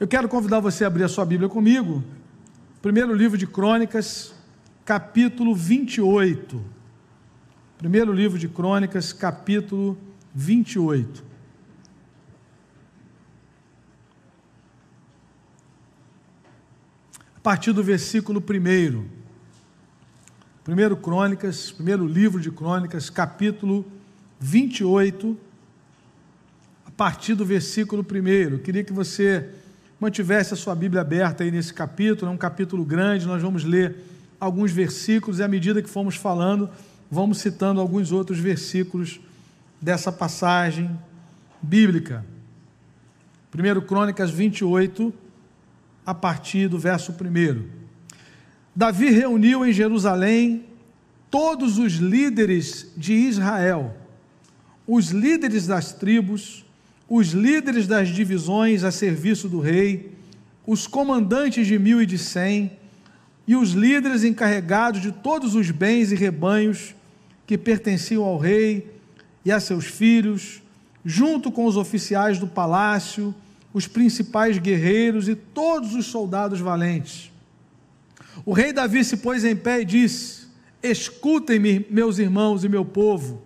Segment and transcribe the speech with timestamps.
[0.00, 2.02] Eu quero convidar você a abrir a sua Bíblia comigo.
[2.80, 4.32] Primeiro livro de Crônicas,
[4.82, 6.58] capítulo 28.
[7.76, 9.98] Primeiro livro de Crônicas, capítulo
[10.34, 11.22] 28.
[17.36, 19.06] A partir do versículo 1.
[20.64, 23.84] Primeiro Crônicas, primeiro livro de Crônicas, capítulo
[24.38, 25.36] 28,
[26.86, 28.28] a partir do versículo 1.
[28.54, 29.59] Eu queria que você
[30.00, 33.96] mantivesse a sua Bíblia aberta aí nesse capítulo, é um capítulo grande, nós vamos ler
[34.40, 36.70] alguns versículos e à medida que formos falando,
[37.10, 39.20] vamos citando alguns outros versículos
[39.78, 40.90] dessa passagem
[41.60, 42.24] bíblica.
[43.54, 45.12] 1 Crônicas 28,
[46.06, 47.68] a partir do verso 1.
[48.74, 50.64] Davi reuniu em Jerusalém
[51.30, 53.94] todos os líderes de Israel,
[54.86, 56.64] os líderes das tribos,
[57.10, 60.12] os líderes das divisões a serviço do rei,
[60.64, 62.70] os comandantes de mil e de cem,
[63.48, 66.94] e os líderes encarregados de todos os bens e rebanhos
[67.48, 68.94] que pertenciam ao rei
[69.44, 70.62] e a seus filhos,
[71.04, 73.34] junto com os oficiais do palácio,
[73.74, 77.32] os principais guerreiros e todos os soldados valentes.
[78.46, 80.46] O rei Davi se pôs em pé e disse:
[80.80, 83.42] Escutem-me, meus irmãos e meu povo.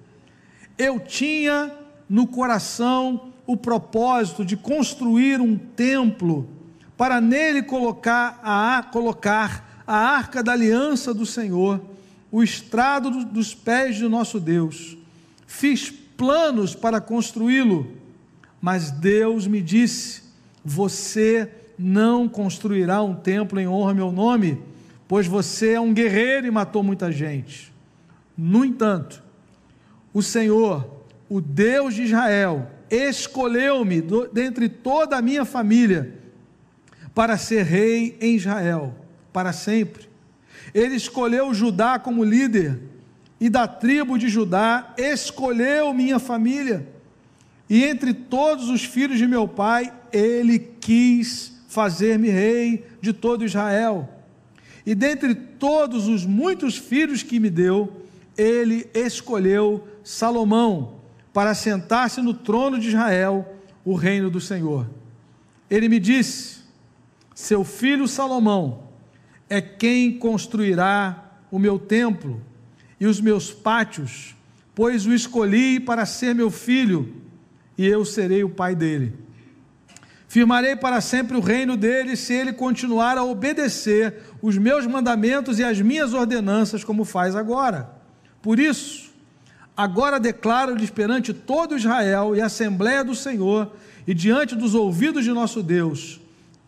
[0.77, 1.73] Eu tinha
[2.07, 6.49] no coração o propósito de construir um templo
[6.97, 11.81] para nele colocar a, colocar a arca da aliança do Senhor,
[12.31, 14.97] o estrado dos pés do nosso Deus.
[15.47, 17.87] Fiz planos para construí-lo,
[18.61, 20.23] mas Deus me disse:
[20.65, 24.61] Você não construirá um templo em honra ao meu nome,
[25.07, 27.73] pois você é um guerreiro e matou muita gente.
[28.37, 29.23] No entanto,
[30.13, 30.89] o Senhor,
[31.29, 36.15] o Deus de Israel, escolheu-me dentre toda a minha família
[37.15, 38.95] para ser rei em Israel,
[39.33, 40.09] para sempre.
[40.75, 42.81] Ele escolheu Judá como líder,
[43.41, 46.89] e da tribo de Judá escolheu minha família.
[47.69, 54.09] E entre todos os filhos de meu pai, ele quis fazer-me rei de todo Israel.
[54.87, 58.03] E dentre todos os muitos filhos que me deu,
[58.37, 61.04] ele escolheu Salomão
[61.35, 64.89] para sentar-se no trono de Israel, o reino do Senhor.
[65.69, 66.61] Ele me disse:
[67.35, 68.85] Seu filho Salomão
[69.51, 72.41] é quem construirá o meu templo
[73.01, 74.37] e os meus pátios,
[74.77, 77.17] pois o escolhi para ser meu filho,
[77.77, 79.13] e eu serei o pai dele.
[80.29, 85.65] Firmarei para sempre o reino dele se ele continuar a obedecer os meus mandamentos e
[85.65, 87.91] as minhas ordenanças, como faz agora.
[88.41, 89.14] Por isso,
[89.77, 93.73] Agora declaro-lhes perante todo Israel e a Assembleia do Senhor
[94.07, 96.21] e diante dos ouvidos de nosso Deus: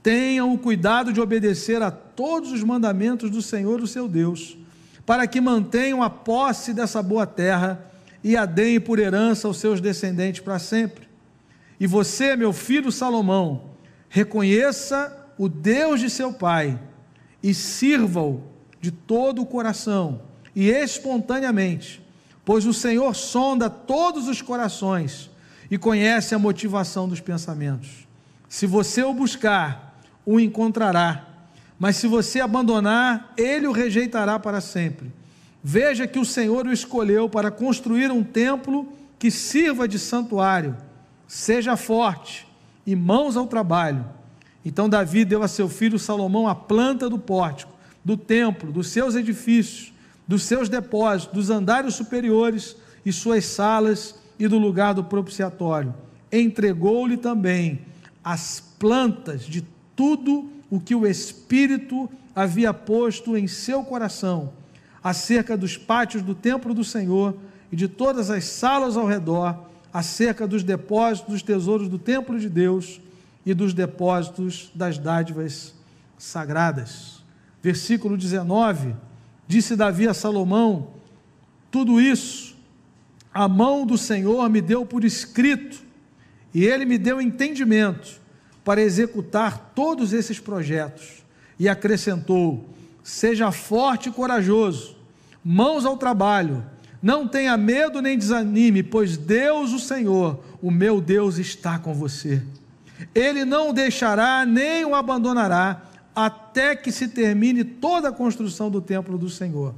[0.03, 4.59] tenham o cuidado de obedecer a todos os mandamentos do Senhor, o seu Deus,
[5.05, 7.84] para que mantenham a posse dessa boa terra
[8.25, 11.06] e a deem por herança aos seus descendentes para sempre.
[11.78, 13.71] E você, meu filho Salomão,
[14.09, 16.77] reconheça o Deus de seu pai
[17.41, 18.43] e sirva-o
[18.81, 20.23] de todo o coração
[20.56, 22.06] e espontaneamente
[22.46, 25.28] pois o Senhor sonda todos os corações
[25.68, 28.06] e conhece a motivação dos pensamentos.
[28.48, 31.26] Se você o buscar, o encontrará,
[31.76, 35.12] mas se você abandonar, ele o rejeitará para sempre.
[35.60, 40.76] Veja que o Senhor o escolheu para construir um templo que sirva de santuário.
[41.26, 42.46] Seja forte
[42.86, 44.06] e mãos ao trabalho.
[44.64, 47.72] Então Davi deu a seu filho Salomão a planta do pórtico,
[48.04, 49.95] do templo, dos seus edifícios
[50.26, 55.94] dos seus depósitos, dos andares superiores e suas salas e do lugar do propiciatório.
[56.31, 57.81] Entregou-lhe também
[58.25, 59.64] as plantas de
[59.94, 64.53] tudo o que o Espírito havia posto em seu coração,
[65.03, 67.37] acerca dos pátios do templo do Senhor
[67.70, 69.56] e de todas as salas ao redor,
[69.93, 73.00] acerca dos depósitos dos tesouros do templo de Deus
[73.47, 75.73] e dos depósitos das dádivas
[76.19, 77.25] sagradas.
[77.62, 78.94] Versículo 19
[79.46, 80.88] Disse Davi a Salomão:
[81.70, 82.56] Tudo isso
[83.37, 85.82] a mão do Senhor me deu por escrito,
[86.54, 88.19] e ele me deu entendimento
[88.64, 91.22] para executar todos esses projetos.
[91.58, 92.66] E acrescentou:
[93.04, 94.96] Seja forte e corajoso,
[95.44, 96.64] mãos ao trabalho,
[97.02, 102.42] não tenha medo nem desanime, pois Deus, o Senhor, o meu Deus, está com você.
[103.14, 105.82] Ele não o deixará nem o abandonará
[106.16, 109.74] até que se termine toda a construção do templo do Senhor.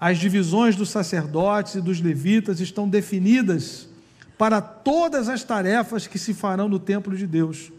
[0.00, 3.88] As divisões dos sacerdotes e dos levitas estão definidas
[4.36, 7.70] para todas as tarefas que se farão no templo de Deus.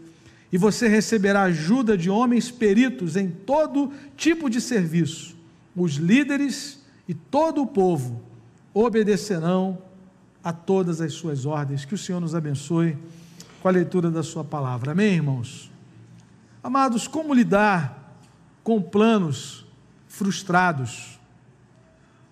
[0.52, 5.34] e você receberá ajuda de homens peritos em todo tipo de serviço.
[5.74, 6.78] Os líderes
[7.08, 8.20] e todo o povo
[8.74, 9.78] obedecerão
[10.44, 11.86] a todas as suas ordens.
[11.86, 12.98] Que o Senhor nos abençoe
[13.62, 14.92] com a leitura da Sua palavra.
[14.92, 15.71] Amém, irmãos?
[16.64, 18.14] Amados, como lidar
[18.62, 19.66] com planos
[20.06, 21.18] frustrados?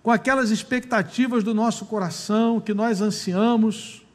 [0.01, 4.05] Com aquelas expectativas do nosso coração que nós ansiamos,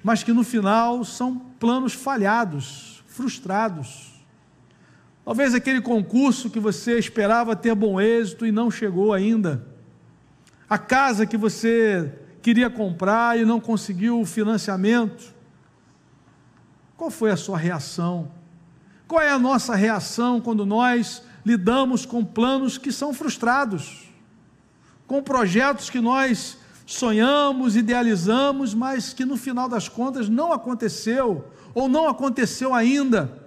[0.00, 4.12] mas que no final são planos falhados, frustrados.
[5.24, 9.66] Talvez aquele concurso que você esperava ter bom êxito e não chegou ainda
[10.70, 15.34] a casa que você queria comprar e não conseguiu o financiamento.
[16.96, 18.37] Qual foi a sua reação?
[19.08, 24.06] Qual é a nossa reação quando nós lidamos com planos que são frustrados?
[25.06, 31.88] Com projetos que nós sonhamos, idealizamos, mas que no final das contas não aconteceu ou
[31.88, 33.46] não aconteceu ainda.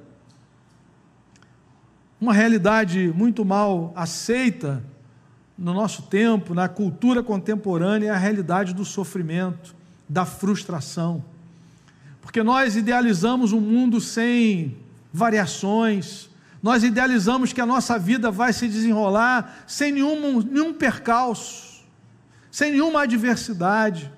[2.19, 4.83] Uma realidade muito mal aceita
[5.55, 9.75] no nosso tempo, na cultura contemporânea, é a realidade do sofrimento,
[10.09, 11.23] da frustração.
[12.19, 14.80] Porque nós idealizamos um mundo sem
[15.11, 16.29] variações,
[16.61, 21.83] nós idealizamos que a nossa vida vai se desenrolar sem nenhum, nenhum percalço,
[22.51, 24.11] sem nenhuma adversidade.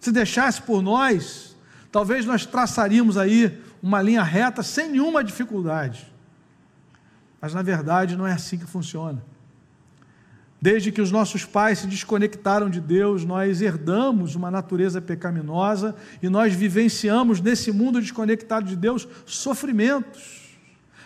[0.00, 1.56] Se deixasse por nós,
[1.92, 6.10] talvez nós traçaríamos aí uma linha reta sem nenhuma dificuldade.
[7.40, 9.22] Mas na verdade não é assim que funciona.
[10.60, 16.28] Desde que os nossos pais se desconectaram de Deus, nós herdamos uma natureza pecaminosa e
[16.28, 20.58] nós vivenciamos nesse mundo desconectado de Deus sofrimentos.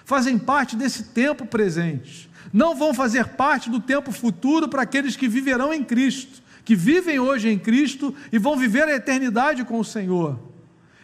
[0.05, 2.29] Fazem parte desse tempo presente.
[2.53, 7.21] Não vão fazer parte do tempo futuro para aqueles que viverão em Cristo, que vivem
[7.21, 10.39] hoje em Cristo e vão viver a eternidade com o Senhor.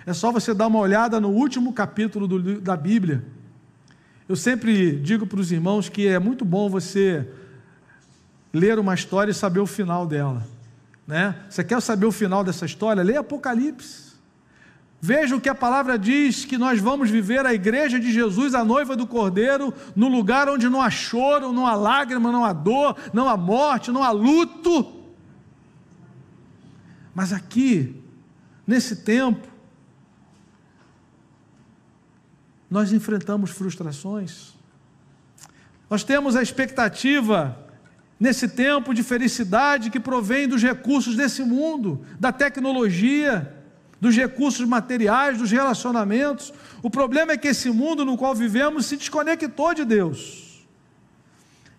[0.04, 3.24] É só você dar uma olhada no último capítulo do, da Bíblia.
[4.28, 7.28] Eu sempre digo para os irmãos que é muito bom você
[8.52, 10.46] ler uma história e saber o final dela.
[11.06, 11.34] Né?
[11.48, 13.02] Você quer saber o final dessa história?
[13.02, 14.10] Leia Apocalipse.
[15.00, 18.64] Veja o que a palavra diz: que nós vamos viver a igreja de Jesus, a
[18.64, 22.96] noiva do Cordeiro, no lugar onde não há choro, não há lágrima, não há dor,
[23.12, 25.00] não há morte, não há luto.
[27.14, 28.00] Mas aqui,
[28.66, 29.48] nesse tempo,
[32.70, 34.52] nós enfrentamos frustrações.
[35.88, 37.59] Nós temos a expectativa
[38.20, 43.56] nesse tempo de felicidade que provém dos recursos desse mundo, da tecnologia,
[43.98, 46.52] dos recursos materiais, dos relacionamentos.
[46.82, 50.66] O problema é que esse mundo no qual vivemos se desconectou de Deus.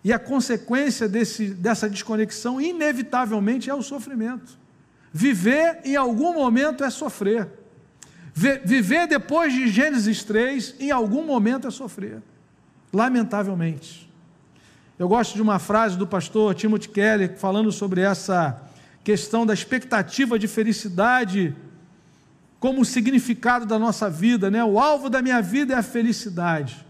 [0.04, 4.58] E a consequência desse, dessa desconexão, inevitavelmente, é o sofrimento.
[5.12, 7.48] Viver em algum momento é sofrer.
[8.34, 12.20] Viver depois de Gênesis 3, em algum momento é sofrer.
[12.92, 14.11] Lamentavelmente.
[15.02, 18.62] Eu gosto de uma frase do pastor Timothy Keller falando sobre essa
[19.02, 21.56] questão da expectativa de felicidade
[22.60, 24.62] como significado da nossa vida, né?
[24.62, 26.86] O alvo da minha vida é a felicidade.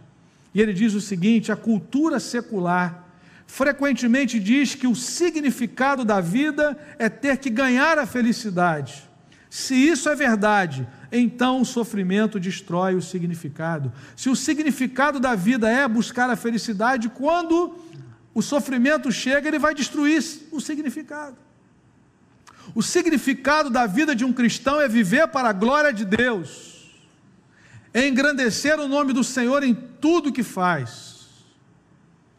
[0.55, 3.03] E ele diz o seguinte: a cultura secular
[3.47, 9.09] frequentemente diz que o significado da vida é ter que ganhar a felicidade.
[9.49, 13.91] Se isso é verdade, então o sofrimento destrói o significado.
[14.17, 17.75] Se o significado da vida é buscar a felicidade, quando
[18.35, 21.37] o sofrimento chega, ele vai destruir o significado.
[22.75, 26.91] O significado da vida de um cristão é viver para a glória de Deus,
[27.93, 31.29] é engrandecer o nome do Senhor em tudo que faz.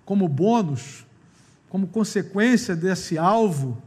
[0.05, 1.05] Como bônus,
[1.69, 3.81] como consequência desse alvo,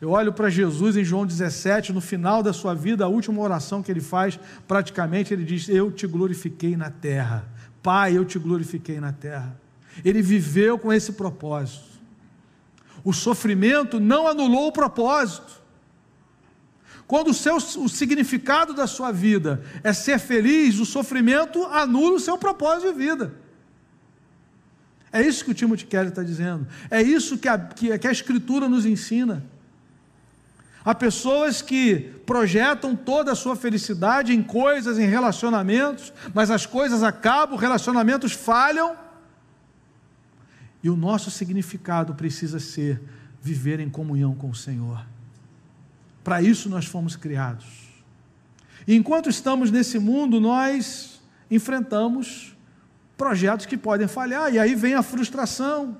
[0.00, 3.84] eu olho para Jesus em João 17, no final da sua vida, a última oração
[3.84, 7.46] que ele faz, praticamente ele diz: Eu te glorifiquei na terra.
[7.80, 9.61] Pai, eu te glorifiquei na terra.
[10.04, 11.92] Ele viveu com esse propósito.
[13.04, 15.60] O sofrimento não anulou o propósito.
[17.06, 22.20] Quando o, seu, o significado da sua vida é ser feliz, o sofrimento anula o
[22.20, 23.34] seu propósito de vida.
[25.12, 26.66] É isso que o Timothy Kelly está dizendo.
[26.90, 29.44] É isso que a, que, que a Escritura nos ensina.
[30.84, 37.02] Há pessoas que projetam toda a sua felicidade em coisas, em relacionamentos, mas as coisas
[37.02, 38.96] acabam, relacionamentos falham,
[40.82, 43.00] e o nosso significado precisa ser
[43.40, 45.04] viver em comunhão com o Senhor.
[46.24, 47.66] Para isso nós fomos criados.
[48.86, 51.20] E enquanto estamos nesse mundo, nós
[51.50, 52.56] enfrentamos
[53.16, 55.96] projetos que podem falhar, e aí vem a frustração.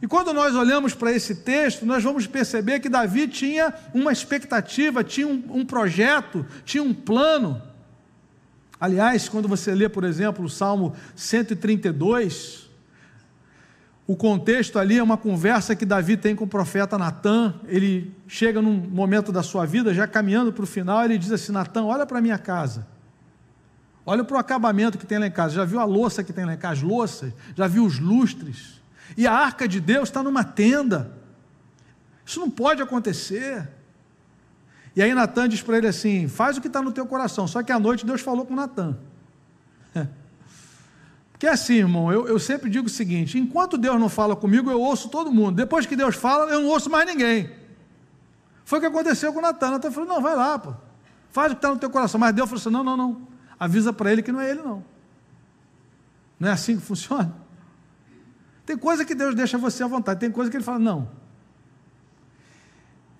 [0.00, 5.04] E quando nós olhamos para esse texto, nós vamos perceber que Davi tinha uma expectativa,
[5.04, 7.62] tinha um, um projeto, tinha um plano.
[8.80, 12.63] Aliás, quando você lê, por exemplo, o Salmo 132,
[14.06, 17.54] o contexto ali é uma conversa que Davi tem com o profeta Natan.
[17.66, 21.52] Ele chega num momento da sua vida, já caminhando para o final, ele diz assim:
[21.52, 22.86] Natan, olha para a minha casa.
[24.04, 25.54] Olha para o acabamento que tem lá em casa.
[25.54, 26.74] Já viu a louça que tem lá em casa?
[26.74, 27.32] As louças?
[27.56, 28.82] Já viu os lustres?
[29.16, 31.10] E a arca de Deus está numa tenda.
[32.26, 33.66] Isso não pode acontecer.
[34.94, 37.48] E aí Natan diz para ele assim: faz o que está no teu coração.
[37.48, 38.98] Só que à noite Deus falou com Natan.
[41.34, 44.80] Porque assim, irmão, eu, eu sempre digo o seguinte: enquanto Deus não fala comigo, eu
[44.80, 45.56] ouço todo mundo.
[45.56, 47.50] Depois que Deus fala, eu não ouço mais ninguém.
[48.64, 49.72] Foi o que aconteceu com Natan.
[49.72, 50.72] Natan falou: não, vai lá, pô.
[51.30, 52.18] Faz o que está no teu coração.
[52.18, 53.28] Mas Deus falou assim: não, não, não.
[53.60, 54.84] Avisa para ele que não é ele, não.
[56.38, 57.34] Não é assim que funciona?
[58.66, 61.08] Tem coisa que Deus deixa você à vontade, tem coisa que ele fala, não.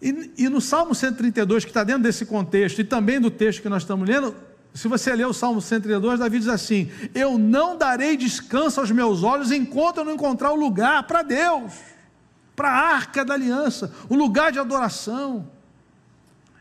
[0.01, 3.69] E, e no Salmo 132, que está dentro desse contexto, e também do texto que
[3.69, 4.35] nós estamos lendo,
[4.75, 9.23] se você ler o Salmo 132, Davi diz assim: Eu não darei descanso aos meus
[9.23, 11.73] olhos enquanto eu não encontrar o lugar para Deus,
[12.57, 15.49] para a arca da aliança, o lugar de adoração.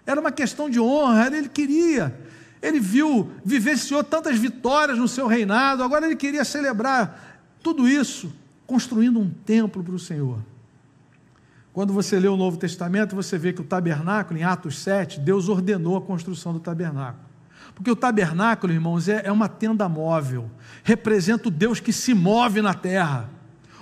[0.06, 2.16] Era uma questão de honra, ele queria.
[2.62, 8.32] Ele viu, vivenciou tantas vitórias no seu reinado, agora ele queria celebrar tudo isso,
[8.68, 10.38] construindo um templo para o Senhor.
[11.74, 15.50] Quando você lê o Novo Testamento, você vê que o tabernáculo, em Atos 7, Deus
[15.50, 17.33] ordenou a construção do tabernáculo.
[17.76, 20.50] Porque o tabernáculo, irmãos, é, é uma tenda móvel,
[20.84, 23.30] representa o Deus que se move na terra.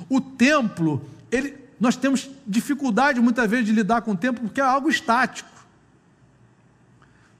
[0.10, 4.64] O templo, ele, nós temos dificuldade muitas vezes de lidar com o templo porque é
[4.64, 5.50] algo estático.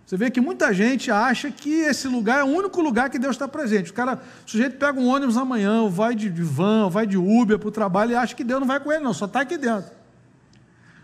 [0.06, 3.34] Você vê que muita gente acha que esse lugar é o único lugar que Deus
[3.34, 3.92] está presente.
[3.92, 7.58] O cara, o sujeito pega um ônibus amanhã, vai de, de van, vai de Uber
[7.58, 9.58] para o trabalho e acha que Deus não vai com ele, não, só está aqui
[9.58, 9.90] dentro.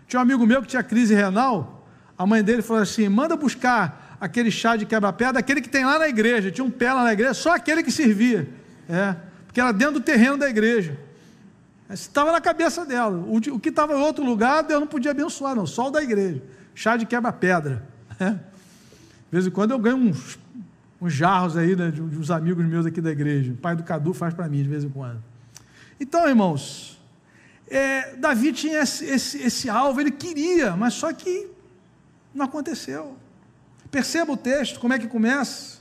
[0.06, 1.86] Tinha um amigo meu que tinha crise renal,
[2.18, 5.98] a mãe dele falou assim: manda buscar aquele chá de quebra-pedra, aquele que tem lá
[5.98, 8.48] na igreja, tinha um pé lá na igreja, só aquele que servia,
[8.88, 9.14] é,
[9.46, 10.98] porque era dentro do terreno da igreja.
[11.90, 13.24] Estava na cabeça dela.
[13.26, 16.42] O, que estava em outro lugar, Deus não podia abençoar, não, só o da igreja.
[16.74, 17.82] Chá de quebra-pedra.
[18.20, 18.30] É.
[18.30, 18.40] De
[19.30, 20.38] vez em quando eu ganho uns,
[21.00, 23.52] uns jarros aí né, de uns amigos meus aqui da igreja.
[23.52, 25.22] O pai do Cadu faz para mim de vez em quando.
[26.00, 27.00] Então, irmãos,
[27.68, 31.48] é, Davi tinha esse, esse, esse alvo, ele queria, mas só que
[32.34, 33.16] não aconteceu.
[33.90, 35.78] Perceba o texto, como é que começa.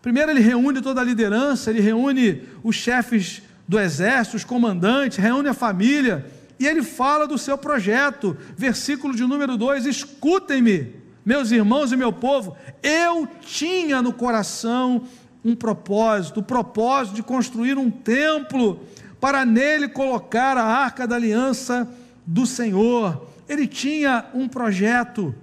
[0.00, 5.48] Primeiro, ele reúne toda a liderança, ele reúne os chefes do exército, os comandantes, reúne
[5.48, 6.26] a família,
[6.58, 8.36] e ele fala do seu projeto.
[8.56, 15.04] Versículo de número 2: Escutem-me, meus irmãos e meu povo, eu tinha no coração
[15.44, 18.80] um propósito, o propósito de construir um templo
[19.20, 21.88] para nele colocar a arca da aliança
[22.26, 23.26] do Senhor.
[23.48, 25.34] Ele tinha um projeto.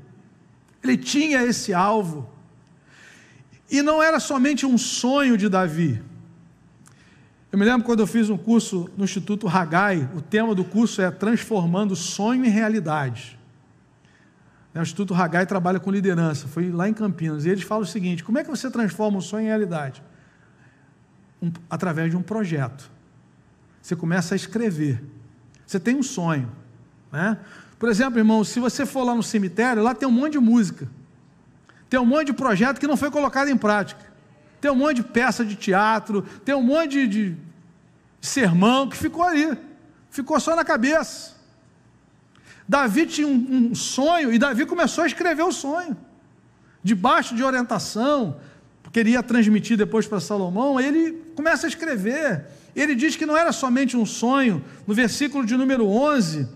[0.83, 2.29] Ele tinha esse alvo.
[3.69, 6.01] E não era somente um sonho de Davi.
[7.51, 11.01] Eu me lembro quando eu fiz um curso no Instituto Hagai, o tema do curso
[11.01, 13.37] é Transformando Sonho em Realidade.
[14.79, 18.23] O Instituto Hagai trabalha com liderança, foi lá em Campinas, e eles falam o seguinte:
[18.23, 20.03] como é que você transforma um sonho em realidade?
[21.41, 22.89] Um, através de um projeto.
[23.81, 25.03] Você começa a escrever.
[25.65, 26.51] Você tem um sonho,
[27.11, 27.37] né?
[27.79, 30.87] Por exemplo, irmão, se você for lá no cemitério, lá tem um monte de música.
[31.89, 34.01] Tem um monte de projeto que não foi colocado em prática.
[34.59, 37.37] Tem um monte de peça de teatro, tem um monte de, de
[38.19, 39.57] sermão que ficou ali.
[40.09, 41.35] Ficou só na cabeça.
[42.67, 45.95] Davi tinha um, um sonho e Davi começou a escrever o sonho.
[46.83, 48.37] Debaixo de orientação,
[48.81, 52.45] porque ele ia transmitir depois para Salomão, ele começa a escrever.
[52.75, 56.47] Ele diz que não era somente um sonho, no versículo de número 11,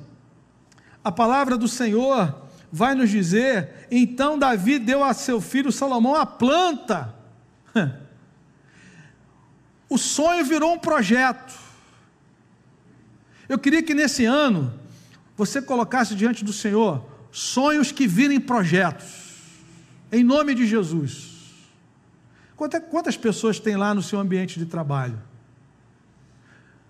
[1.03, 6.25] a palavra do Senhor vai nos dizer: então Davi deu a seu filho Salomão a
[6.25, 7.13] planta.
[9.89, 11.53] O sonho virou um projeto.
[13.50, 14.74] Eu queria que nesse ano
[15.36, 19.50] você colocasse diante do Senhor sonhos que virem projetos,
[20.10, 21.31] em nome de Jesus.
[22.55, 25.22] Quantas pessoas tem lá no seu ambiente de trabalho?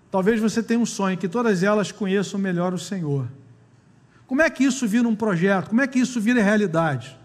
[0.08, 3.26] Talvez você tenha um sonho que todas elas conheçam melhor o Senhor.
[4.32, 5.68] Como é que isso vira um projeto?
[5.68, 7.18] Como é que isso vira realidade?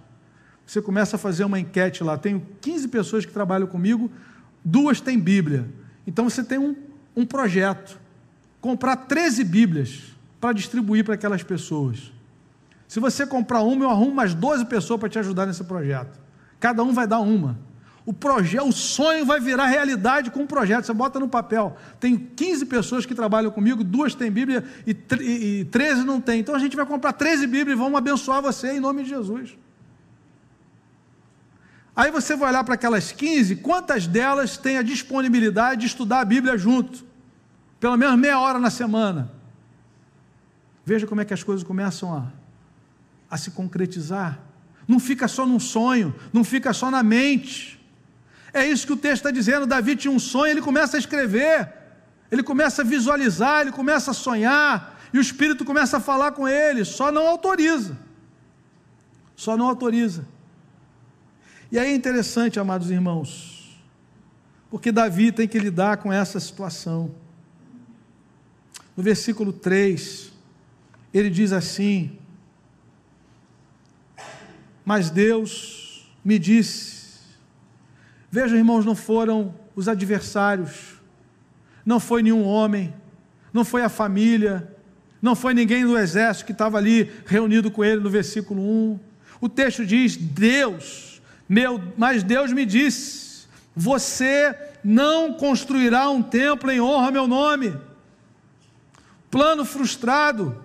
[0.66, 2.18] Você começa a fazer uma enquete lá.
[2.18, 4.12] Tenho 15 pessoas que trabalham comigo,
[4.62, 5.70] duas têm Bíblia.
[6.06, 6.76] Então você tem um,
[7.16, 7.98] um projeto.
[8.60, 10.04] Comprar 13 Bíblias
[10.42, 12.12] para distribuir para aquelas pessoas.
[12.90, 16.20] Se você comprar uma, eu arrumo mais 12 pessoas para te ajudar nesse projeto.
[16.60, 17.58] Cada um vai dar uma
[18.08, 20.86] o projeto, o sonho vai virar realidade com um projeto.
[20.86, 21.76] Você bota no papel.
[22.00, 26.40] Tem 15 pessoas que trabalham comigo, duas têm Bíblia e, e, e 13 não tem.
[26.40, 29.58] Então a gente vai comprar 13 Bíblias e vamos abençoar você em nome de Jesus.
[31.94, 36.26] Aí você vai olhar para aquelas 15, quantas delas têm a disponibilidade de estudar a
[36.26, 37.04] Bíblia junto?
[37.78, 39.30] Pelo menos meia hora na semana.
[40.86, 42.32] Veja como é que as coisas começam a,
[43.30, 44.40] a se concretizar.
[44.88, 47.77] Não fica só num sonho, não fica só na mente.
[48.58, 49.68] É isso que o texto está dizendo.
[49.68, 51.72] Davi tinha um sonho, ele começa a escrever,
[52.32, 56.48] ele começa a visualizar, ele começa a sonhar, e o Espírito começa a falar com
[56.48, 57.96] ele, só não autoriza.
[59.36, 60.28] Só não autoriza.
[61.72, 63.80] E aí é interessante, amados irmãos,
[64.72, 67.14] porque Davi tem que lidar com essa situação.
[68.96, 70.32] No versículo 3,
[71.14, 72.18] ele diz assim:
[74.84, 76.97] Mas Deus me disse,
[78.40, 81.02] veja, irmãos, não foram os adversários,
[81.84, 82.94] não foi nenhum homem,
[83.52, 84.76] não foi a família,
[85.20, 89.00] não foi ninguém do exército que estava ali reunido com ele no versículo 1.
[89.42, 96.80] O texto diz: Deus meu, mas Deus me disse: Você não construirá um templo em
[96.80, 97.76] honra ao meu nome.
[99.32, 100.64] Plano frustrado,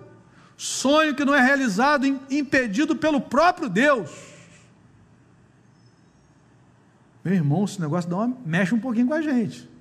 [0.55, 4.32] sonho que não é realizado, impedido pelo próprio Deus.
[7.23, 9.71] Meu irmão, esse negócio dá uma, mexe um pouquinho com a gente.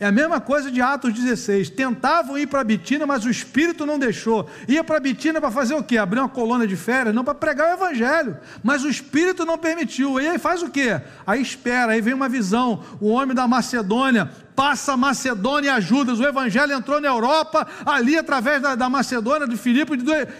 [0.00, 1.68] É a mesma coisa de Atos 16.
[1.68, 4.48] Tentavam ir para Bitina, mas o Espírito não deixou.
[4.66, 5.98] Ia para Bitina para fazer o quê?
[5.98, 7.14] Abrir uma colônia de férias?
[7.14, 8.38] Não, para pregar o Evangelho.
[8.62, 10.18] Mas o Espírito não permitiu.
[10.18, 10.98] E aí faz o quê?
[11.26, 12.82] Aí espera, aí vem uma visão.
[12.98, 16.14] O homem da Macedônia passa a Macedônia e ajuda.
[16.14, 19.92] O Evangelho entrou na Europa, ali através da, da Macedônia, de Filipe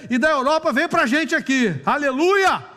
[0.08, 1.78] e da Europa, veio para a gente aqui.
[1.84, 2.69] Aleluia!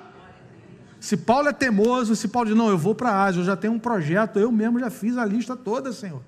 [1.04, 3.58] Se Paulo é teimoso, se Paulo diz, não, eu vou para a Ásia, eu já
[3.58, 6.22] tenho um projeto, eu mesmo já fiz a lista toda, Senhor.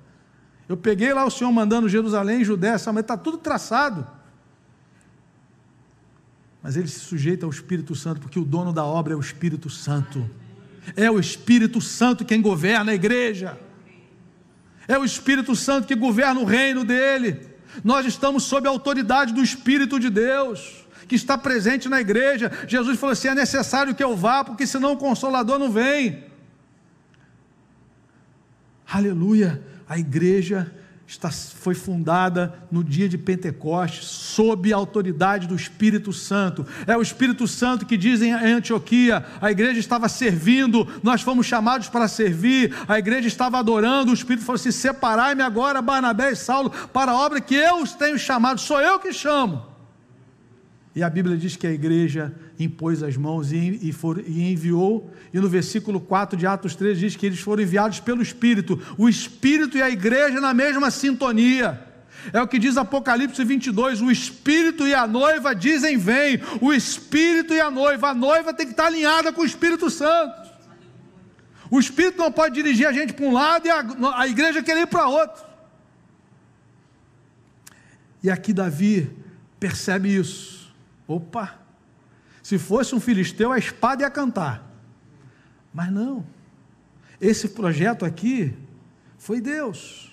[0.67, 4.05] Eu peguei lá o Senhor mandando Jerusalém, Judéia, mas está tudo traçado.
[6.62, 9.70] Mas ele se sujeita ao Espírito Santo, porque o dono da obra é o Espírito
[9.70, 10.29] Santo.
[10.94, 13.58] É o Espírito Santo quem governa a igreja.
[14.89, 17.48] É o Espírito Santo que governa o reino dele.
[17.82, 22.51] Nós estamos sob a autoridade do Espírito de Deus, que está presente na igreja.
[22.68, 26.24] Jesus falou assim: é necessário que eu vá, porque senão o consolador não vem.
[28.87, 30.72] Aleluia a igreja
[31.07, 36.65] está, foi fundada no dia de Pentecostes, sob a autoridade do Espírito Santo.
[36.87, 41.87] É o Espírito Santo que diz em Antioquia: a igreja estava servindo, nós fomos chamados
[41.87, 46.72] para servir, a igreja estava adorando, o Espírito falou assim: separai-me agora, Barnabé e Saulo,
[46.91, 49.75] para a obra que eu os tenho chamado, sou eu que chamo.
[50.96, 55.12] E a Bíblia diz que a igreja impôs as mãos e, e, for, e, enviou,
[55.34, 59.10] e no versículo 4 de Atos 3 diz que eles foram enviados pelo Espírito, o
[59.10, 61.86] Espírito e a igreja na mesma sintonia.
[62.31, 67.53] É o que diz Apocalipse 22: o Espírito e a noiva dizem vem, o Espírito
[67.53, 70.50] e a noiva, a noiva tem que estar alinhada com o Espírito Santo.
[71.70, 74.81] O Espírito não pode dirigir a gente para um lado e a, a igreja querer
[74.81, 75.44] ir para outro.
[78.24, 79.12] E aqui Davi
[79.60, 80.64] percebe isso.
[81.07, 81.59] Opa!
[82.41, 84.63] Se fosse um filisteu, a espada ia cantar.
[85.74, 86.25] Mas não.
[87.20, 88.55] Esse projeto aqui
[89.18, 90.11] foi Deus.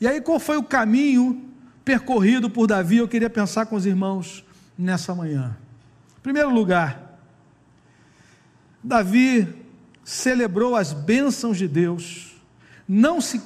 [0.00, 1.50] E aí, qual foi o caminho
[1.84, 2.98] percorrido por Davi?
[2.98, 4.44] Eu queria pensar com os irmãos
[4.78, 5.56] nessa manhã.
[6.18, 7.18] Em primeiro lugar,
[8.82, 9.52] Davi
[10.04, 12.34] celebrou as bênçãos de Deus,
[12.86, 13.40] não se,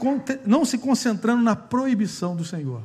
[0.46, 2.82] não se concentrando na proibição do Senhor.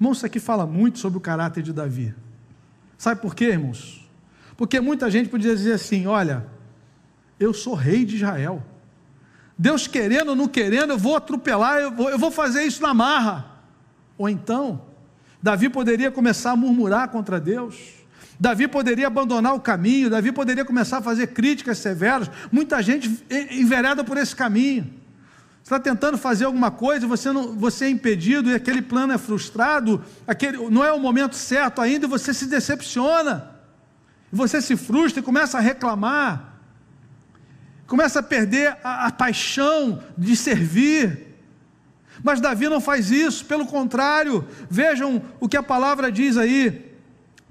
[0.00, 2.14] Irmãos, isso aqui fala muito sobre o caráter de Davi.
[2.96, 4.08] Sabe por quê, irmãos?
[4.56, 6.46] Porque muita gente podia dizer assim: olha,
[7.38, 8.62] eu sou rei de Israel.
[9.56, 12.92] Deus querendo ou não querendo, eu vou atropelar, eu vou, eu vou fazer isso na
[12.92, 13.46] marra.
[14.18, 14.82] Ou então,
[15.42, 17.76] Davi poderia começar a murmurar contra Deus.
[18.38, 22.30] Davi poderia abandonar o caminho, Davi poderia começar a fazer críticas severas.
[22.50, 25.03] Muita gente envereda por esse caminho.
[25.64, 30.04] Está tentando fazer alguma coisa, você, não, você é impedido e aquele plano é frustrado,
[30.26, 33.50] aquele, não é o momento certo ainda você se decepciona,
[34.30, 36.60] você se frustra e começa a reclamar,
[37.86, 41.34] começa a perder a, a paixão de servir.
[42.22, 46.92] Mas Davi não faz isso, pelo contrário, vejam o que a palavra diz aí,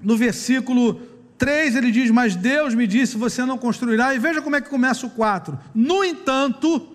[0.00, 1.02] no versículo
[1.36, 4.14] 3 ele diz: Mas Deus me disse: Você não construirá.
[4.14, 5.58] E veja como é que começa o 4.
[5.74, 6.93] No entanto,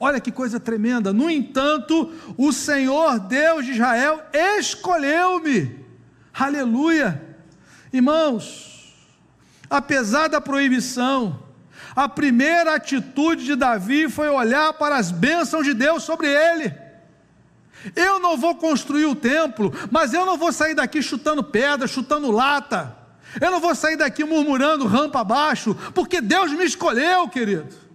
[0.00, 1.12] Olha que coisa tremenda.
[1.12, 5.84] No entanto, o Senhor Deus de Israel escolheu-me.
[6.32, 7.20] Aleluia.
[7.92, 8.94] Irmãos,
[9.68, 11.42] apesar da proibição,
[11.96, 16.72] a primeira atitude de Davi foi olhar para as bênçãos de Deus sobre ele.
[17.96, 22.30] Eu não vou construir o templo, mas eu não vou sair daqui chutando pedra, chutando
[22.30, 22.96] lata.
[23.40, 27.87] Eu não vou sair daqui murmurando rampa abaixo, porque Deus me escolheu, querido.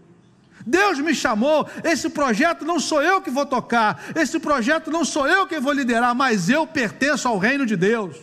[0.65, 1.67] Deus me chamou.
[1.84, 5.73] Esse projeto não sou eu que vou tocar, esse projeto não sou eu que vou
[5.73, 8.15] liderar, mas eu pertenço ao reino de Deus.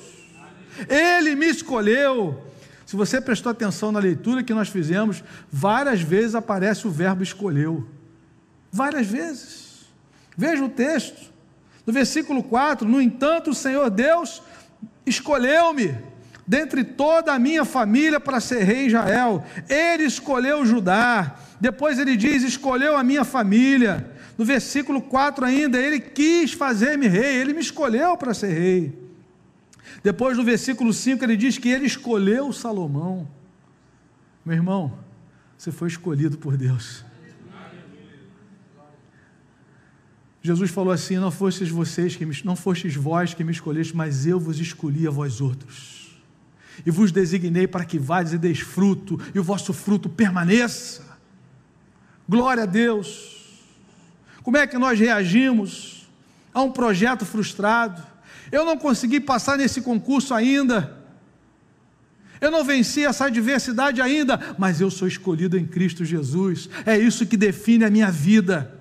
[0.88, 2.46] Ele me escolheu.
[2.86, 7.86] Se você prestou atenção na leitura que nós fizemos, várias vezes aparece o verbo escolheu.
[8.72, 9.86] Várias vezes.
[10.36, 11.30] Veja o texto.
[11.86, 14.42] No versículo 4: No entanto, o Senhor Deus
[15.06, 15.96] escolheu-me
[16.50, 19.44] dentre toda a minha família para ser rei Israel.
[19.68, 21.36] Ele escolheu Judá.
[21.60, 24.12] Depois ele diz: escolheu a minha família.
[24.36, 28.98] No versículo 4 ainda, ele quis fazer-me rei, ele me escolheu para ser rei.
[30.02, 33.28] Depois no versículo 5 ele diz que ele escolheu Salomão.
[34.44, 34.98] Meu irmão,
[35.56, 37.04] você foi escolhido por Deus.
[40.42, 44.26] Jesus falou assim: Não fostes vocês que me, não fostes vós que me escolheste, mas
[44.26, 45.99] eu vos escolhi a vós outros.
[46.84, 51.04] E vos designei para que vades e deis fruto, e o vosso fruto permaneça.
[52.28, 53.38] Glória a Deus.
[54.42, 56.08] Como é que nós reagimos
[56.52, 58.02] a um projeto frustrado?
[58.50, 60.98] Eu não consegui passar nesse concurso ainda.
[62.40, 66.70] Eu não venci essa adversidade ainda, mas eu sou escolhido em Cristo Jesus.
[66.86, 68.79] É isso que define a minha vida.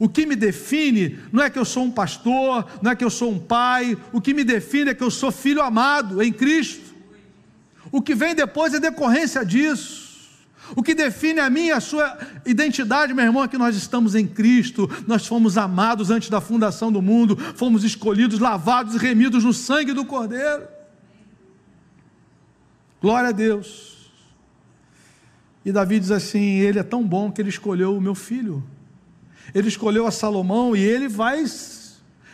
[0.00, 3.10] O que me define não é que eu sou um pastor, não é que eu
[3.10, 6.94] sou um pai, o que me define é que eu sou filho amado em Cristo.
[7.92, 10.08] O que vem depois é decorrência disso.
[10.74, 14.26] O que define a minha a sua identidade, meu irmão, é que nós estamos em
[14.26, 19.52] Cristo, nós fomos amados antes da fundação do mundo, fomos escolhidos, lavados e remidos no
[19.52, 20.66] sangue do Cordeiro.
[23.02, 24.10] Glória a Deus.
[25.62, 28.64] E Davi diz assim: Ele é tão bom que ele escolheu o meu filho
[29.54, 31.44] ele escolheu a Salomão e ele vai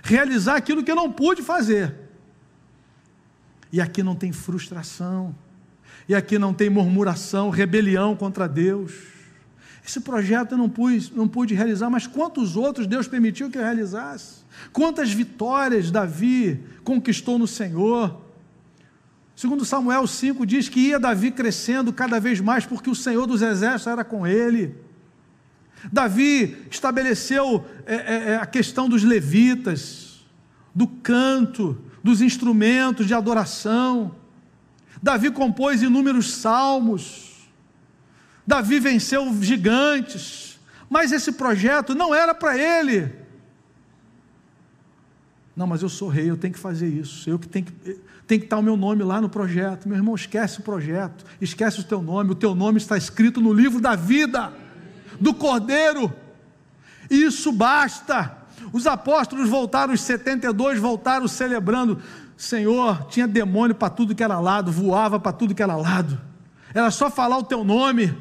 [0.02, 1.94] realizar aquilo que eu não pude fazer.
[3.72, 5.35] E aqui não tem frustração,
[6.09, 8.92] e aqui não tem murmuração, rebelião contra Deus.
[9.87, 13.62] Esse projeto eu não pude, não pude realizar, mas quantos outros Deus permitiu que eu
[13.62, 14.44] realizasse?
[14.72, 18.22] Quantas vitórias Davi conquistou no Senhor?
[19.37, 23.42] Segundo Samuel 5 diz que ia Davi crescendo cada vez mais porque o Senhor dos
[23.42, 24.74] exércitos era com ele.
[25.92, 30.24] Davi estabeleceu é, é, é, a questão dos levitas,
[30.74, 34.14] do canto, dos instrumentos de adoração.
[35.02, 37.48] Davi compôs inúmeros salmos.
[38.46, 40.58] Davi venceu gigantes.
[40.88, 43.12] Mas esse projeto não era para ele.
[45.56, 47.28] Não, mas eu sou rei, eu tenho que fazer isso.
[47.28, 49.88] Eu que tenho que, tem que estar o meu nome lá no projeto.
[49.88, 52.32] Meu irmão, esquece o projeto, esquece o teu nome.
[52.32, 54.52] O teu nome está escrito no livro da vida
[55.20, 56.12] do Cordeiro.
[57.11, 58.37] Isso basta.
[58.72, 62.00] Os apóstolos voltaram, os 72 voltaram celebrando.
[62.37, 66.20] Senhor, tinha demônio para tudo que era lado, voava para tudo que era lado.
[66.74, 68.14] Era só falar o teu nome.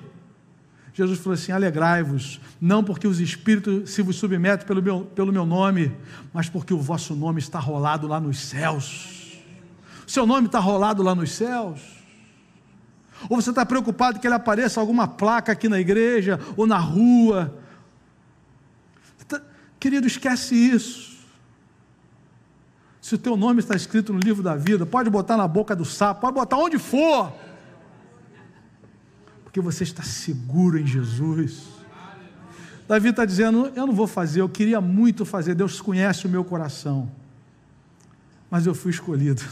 [0.94, 5.46] Jesus falou assim: alegrai-vos, não porque os espíritos se vos submetem pelo meu, pelo meu
[5.46, 5.92] nome,
[6.34, 9.42] mas porque o vosso nome está rolado lá nos céus.
[10.08, 11.95] O seu nome está rolado lá nos céus.
[13.30, 17.58] Ou você está preocupado que ele apareça alguma placa aqui na igreja ou na rua?
[19.28, 19.42] Tá,
[19.80, 21.16] querido, esquece isso.
[23.02, 25.86] Se o teu nome está escrito no livro da vida, pode botar na boca do
[25.86, 27.32] sapo, pode botar onde for.
[29.44, 31.64] Porque você está seguro em Jesus.
[32.88, 36.44] Davi está dizendo: Eu não vou fazer, eu queria muito fazer, Deus conhece o meu
[36.44, 37.12] coração,
[38.50, 39.44] mas eu fui escolhido.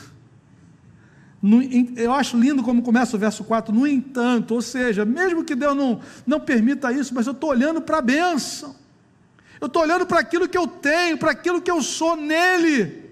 [1.98, 5.76] Eu acho lindo como começa o verso 4, no entanto, ou seja, mesmo que Deus
[5.76, 8.74] não, não permita isso, mas eu estou olhando para a bênção,
[9.60, 13.12] eu estou olhando para aquilo que eu tenho, para aquilo que eu sou nele.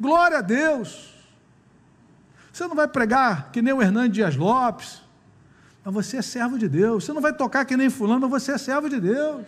[0.00, 1.14] Glória a Deus.
[2.52, 5.00] Você não vai pregar que nem o Hernando Dias Lopes,
[5.84, 7.04] mas você é servo de Deus.
[7.04, 9.44] Você não vai tocar que nem Fulano, mas você é servo de Deus.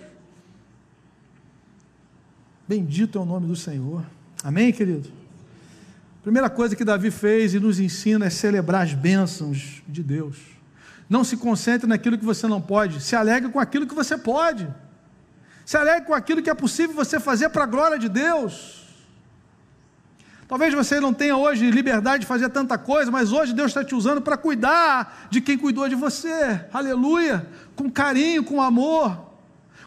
[2.69, 4.05] Bendito é o nome do Senhor.
[4.45, 5.20] Amém, querido?
[6.23, 10.37] Primeira coisa que Davi fez e nos ensina é celebrar as bênçãos de Deus.
[11.09, 14.69] Não se concentre naquilo que você não pode, se alegre com aquilo que você pode.
[15.65, 18.81] Se alegre com aquilo que é possível você fazer para a glória de Deus.
[20.47, 23.95] Talvez você não tenha hoje liberdade de fazer tanta coisa, mas hoje Deus está te
[23.95, 26.67] usando para cuidar de quem cuidou de você.
[26.73, 27.47] Aleluia!
[27.75, 29.31] Com carinho, com amor.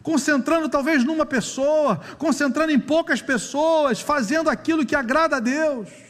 [0.02, 6.03] Concentrando talvez numa pessoa, concentrando em poucas pessoas, fazendo aquilo que agrada a Deus.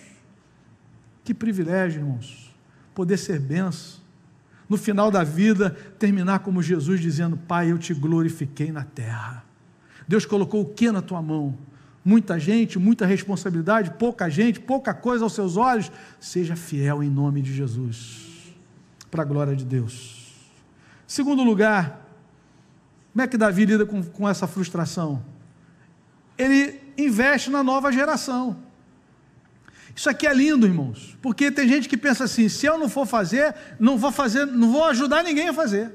[1.24, 2.54] Que privilégio, irmãos,
[2.94, 4.02] poder ser benção.
[4.70, 9.44] No final da vida, terminar como Jesus dizendo: Pai, eu te glorifiquei na terra.
[10.08, 11.58] Deus colocou o que na tua mão?
[12.04, 17.42] muita gente, muita responsabilidade, pouca gente, pouca coisa aos seus olhos, seja fiel em nome
[17.42, 18.54] de Jesus,
[19.10, 20.34] para a glória de Deus.
[21.08, 22.02] Segundo lugar,
[23.14, 25.24] como é que Davi lida com, com essa frustração?
[26.38, 28.58] Ele investe na nova geração.
[29.96, 33.06] Isso aqui é lindo, irmãos, porque tem gente que pensa assim: se eu não for
[33.06, 35.92] fazer, não vou fazer, não vou ajudar ninguém a fazer.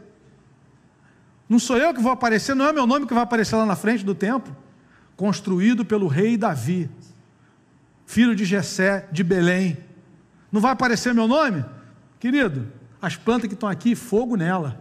[1.48, 3.74] Não sou eu que vou aparecer, não é meu nome que vai aparecer lá na
[3.74, 4.54] frente do templo
[5.18, 6.88] construído pelo rei Davi,
[8.06, 9.76] filho de Jessé de Belém.
[10.52, 11.64] Não vai aparecer meu nome?
[12.20, 12.70] Querido,
[13.02, 14.80] as plantas que estão aqui, fogo nela.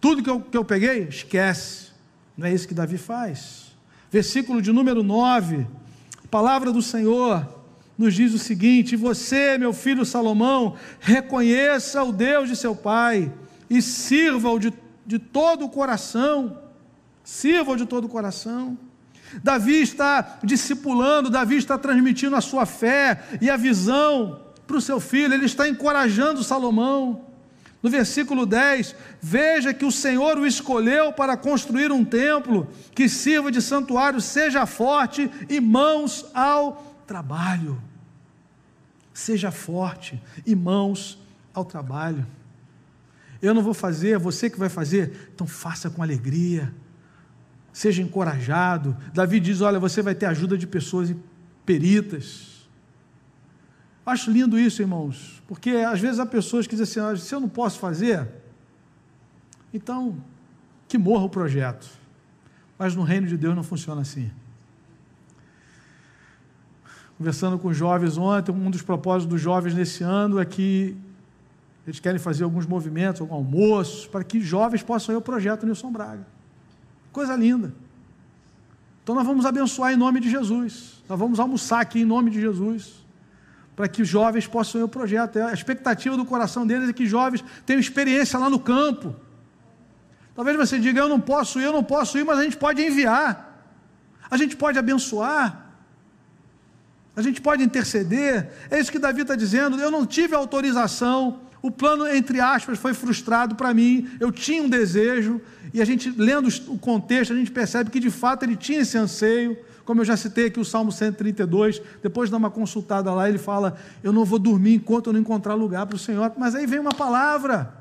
[0.00, 1.92] Tudo que eu, que eu peguei, esquece.
[2.36, 3.76] Não é isso que Davi faz.
[4.10, 5.81] Versículo de número 9, a
[6.32, 7.46] palavra do Senhor
[7.96, 13.32] nos diz o seguinte: Você, meu filho Salomão, reconheça o Deus de seu pai
[13.70, 14.72] e sirva-o de,
[15.06, 16.58] de todo o coração
[17.24, 18.76] Sirvam de todo o coração.
[19.42, 25.00] Davi está discipulando, Davi está transmitindo a sua fé e a visão para o seu
[25.00, 27.31] filho, ele está encorajando Salomão.
[27.82, 33.50] No versículo 10, veja que o Senhor o escolheu para construir um templo que sirva
[33.50, 37.82] de santuário, seja forte e mãos ao trabalho.
[39.12, 41.18] Seja forte e mãos
[41.52, 42.26] ao trabalho.
[43.42, 46.72] Eu não vou fazer, é você que vai fazer, então faça com alegria
[47.72, 48.96] seja encorajado.
[49.14, 51.14] Davi diz: Olha, você vai ter ajuda de pessoas
[51.64, 52.51] peritas.
[54.04, 57.48] Acho lindo isso, irmãos, porque às vezes há pessoas que dizem assim: se eu não
[57.48, 58.28] posso fazer,
[59.72, 60.16] então
[60.88, 61.88] que morra o projeto.
[62.78, 64.30] Mas no reino de Deus não funciona assim.
[67.16, 70.96] Conversando com jovens ontem, um dos propósitos dos jovens nesse ano é que
[71.86, 75.92] eles querem fazer alguns movimentos, algum almoço, para que jovens possam ir ao projeto Nilson
[75.92, 76.26] Braga.
[77.12, 77.72] Coisa linda.
[79.02, 81.02] Então nós vamos abençoar em nome de Jesus.
[81.08, 83.01] Nós vamos almoçar aqui em nome de Jesus.
[83.74, 85.38] Para que os jovens possam ir ao projeto.
[85.38, 89.14] A expectativa do coração deles é que jovens tenham experiência lá no campo.
[90.34, 92.82] Talvez você diga, eu não posso ir, eu não posso ir, mas a gente pode
[92.82, 93.52] enviar.
[94.30, 95.66] A gente pode abençoar.
[97.14, 98.50] A gente pode interceder.
[98.70, 99.78] É isso que Davi está dizendo.
[99.78, 104.10] Eu não tive autorização o plano, entre aspas, foi frustrado para mim.
[104.18, 105.40] Eu tinha um desejo,
[105.72, 108.98] e a gente, lendo o contexto, a gente percebe que de fato ele tinha esse
[108.98, 109.56] anseio.
[109.84, 113.38] Como eu já citei aqui o Salmo 132, depois de dar uma consultada lá, ele
[113.38, 116.32] fala: Eu não vou dormir enquanto eu não encontrar lugar para o Senhor.
[116.36, 117.72] Mas aí vem uma palavra,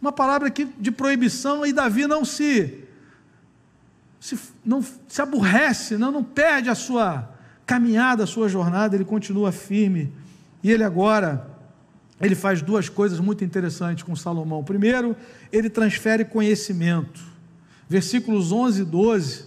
[0.00, 2.84] uma palavra aqui de proibição, e Davi não se,
[4.20, 7.28] se, não se aborrece, não, não perde a sua
[7.66, 10.12] caminhada, a sua jornada, ele continua firme.
[10.62, 11.57] E ele agora
[12.20, 14.64] ele faz duas coisas muito interessantes com Salomão.
[14.64, 15.16] Primeiro,
[15.52, 17.20] ele transfere conhecimento.
[17.88, 19.44] Versículos 11 e 12,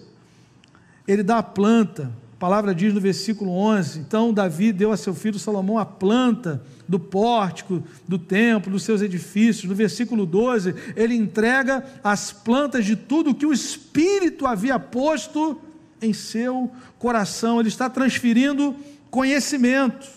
[1.07, 2.11] ele dá a planta.
[2.33, 6.63] A palavra diz no versículo 11: Então Davi deu a seu filho Salomão a planta
[6.87, 9.65] do pórtico, do templo, dos seus edifícios.
[9.65, 15.59] No versículo 12, ele entrega as plantas de tudo que o Espírito havia posto
[16.01, 17.59] em seu coração.
[17.59, 18.75] Ele está transferindo
[19.11, 20.07] conhecimento.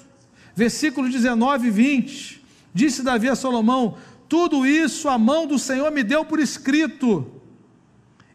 [0.57, 2.44] Versículos 19 e 20
[2.75, 3.97] Disse Davi a Salomão:
[4.29, 7.31] Tudo isso a mão do Senhor me deu por escrito,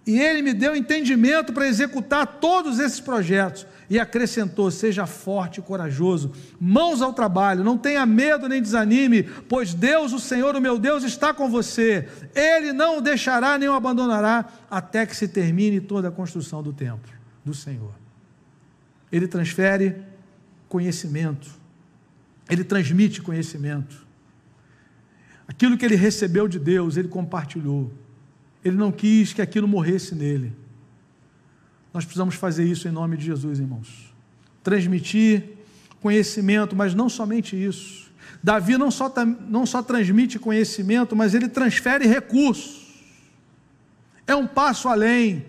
[0.07, 3.67] e ele me deu entendimento para executar todos esses projetos.
[3.89, 9.73] E acrescentou: Seja forte e corajoso, mãos ao trabalho, não tenha medo nem desanime, pois
[9.73, 12.07] Deus, o Senhor, o meu Deus, está com você.
[12.33, 16.71] Ele não o deixará nem o abandonará, até que se termine toda a construção do
[16.71, 17.11] templo
[17.43, 17.93] do Senhor.
[19.11, 19.95] Ele transfere
[20.69, 21.49] conhecimento,
[22.49, 24.08] ele transmite conhecimento.
[25.49, 27.91] Aquilo que ele recebeu de Deus, ele compartilhou.
[28.63, 30.53] Ele não quis que aquilo morresse nele.
[31.91, 34.13] Nós precisamos fazer isso em nome de Jesus, irmãos.
[34.63, 35.43] Transmitir
[36.01, 38.11] conhecimento, mas não somente isso.
[38.43, 39.11] Davi não só,
[39.49, 42.87] não só transmite conhecimento, mas ele transfere recursos.
[44.27, 45.47] É um passo além.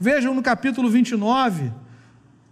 [0.00, 1.70] Vejam no capítulo 29,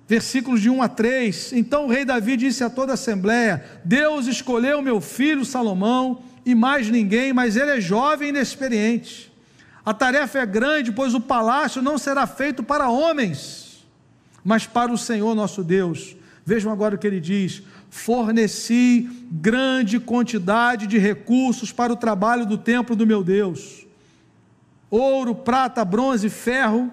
[0.06, 1.52] versículos de 1 a 3.
[1.54, 6.54] Então o rei Davi disse a toda a assembleia: Deus escolheu meu filho Salomão e
[6.54, 9.30] mais ninguém, mas ele é jovem e inexperiente.
[9.84, 13.86] A tarefa é grande, pois o palácio não será feito para homens,
[14.44, 16.16] mas para o Senhor nosso Deus.
[16.44, 22.58] Vejam agora o que ele diz: forneci grande quantidade de recursos para o trabalho do
[22.58, 23.86] templo do meu Deus:
[24.90, 26.90] ouro, prata, bronze, ferro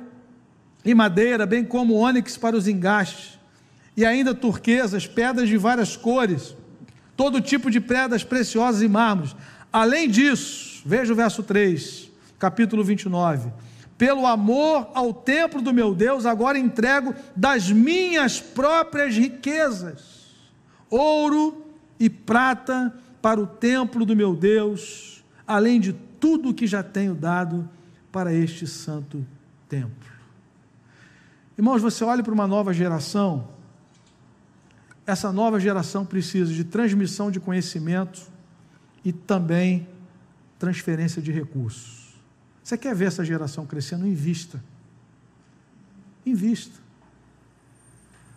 [0.84, 3.38] e madeira, bem como ônix para os engastes,
[3.96, 6.56] e ainda turquesas, pedras de várias cores
[7.18, 9.36] todo tipo de pedras preciosas e mármores.
[9.74, 13.52] Além disso, veja o verso 3, capítulo 29.
[13.98, 20.28] Pelo amor ao templo do meu Deus, agora entrego das minhas próprias riquezas,
[20.90, 21.66] ouro
[22.00, 27.16] e prata para o templo do meu Deus, além de tudo o que já tenho
[27.16, 27.68] dado
[28.12, 29.26] para este santo
[29.68, 30.12] templo.
[31.58, 33.48] Irmãos, você olha para uma nova geração,
[35.08, 38.22] essa nova geração precisa de transmissão de conhecimento
[39.06, 39.88] e também
[40.60, 42.14] transferência de recursos.
[42.62, 44.06] Você quer ver essa geração crescendo?
[44.06, 44.62] Invista.
[46.26, 46.78] Invista.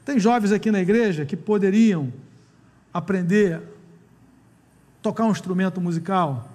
[0.04, 2.12] Tem jovens aqui na igreja que poderiam
[2.94, 3.62] aprender a
[5.02, 6.48] tocar um instrumento musical.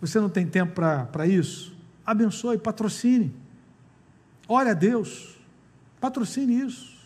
[0.00, 0.72] Você não tem tempo
[1.12, 1.76] para isso?
[2.06, 3.34] Abençoe, patrocine.
[4.48, 5.36] Ore a Deus.
[6.00, 6.97] Patrocine isso.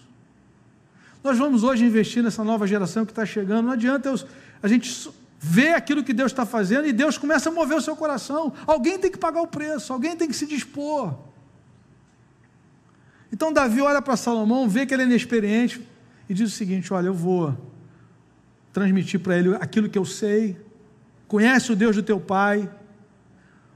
[1.22, 3.66] Nós vamos hoje investir nessa nova geração que está chegando.
[3.66, 4.18] Não adianta eu,
[4.62, 7.96] a gente ver aquilo que Deus está fazendo e Deus começa a mover o seu
[7.96, 8.52] coração.
[8.66, 11.14] Alguém tem que pagar o preço, alguém tem que se dispor.
[13.32, 15.86] Então Davi olha para Salomão, vê que ele é inexperiente
[16.28, 17.56] e diz o seguinte: Olha, eu vou
[18.72, 20.56] transmitir para ele aquilo que eu sei,
[21.26, 22.70] conhece o Deus do teu pai,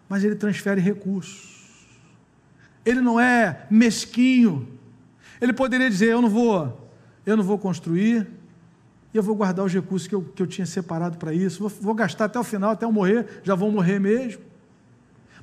[0.09, 1.57] mas ele transfere recursos.
[2.85, 4.79] Ele não é mesquinho.
[5.41, 6.86] Ele poderia dizer: Eu não vou,
[7.27, 8.29] eu não vou construir,
[9.13, 11.69] e eu vou guardar os recursos que eu, que eu tinha separado para isso, vou,
[11.69, 14.43] vou gastar até o final, até eu morrer, já vou morrer mesmo.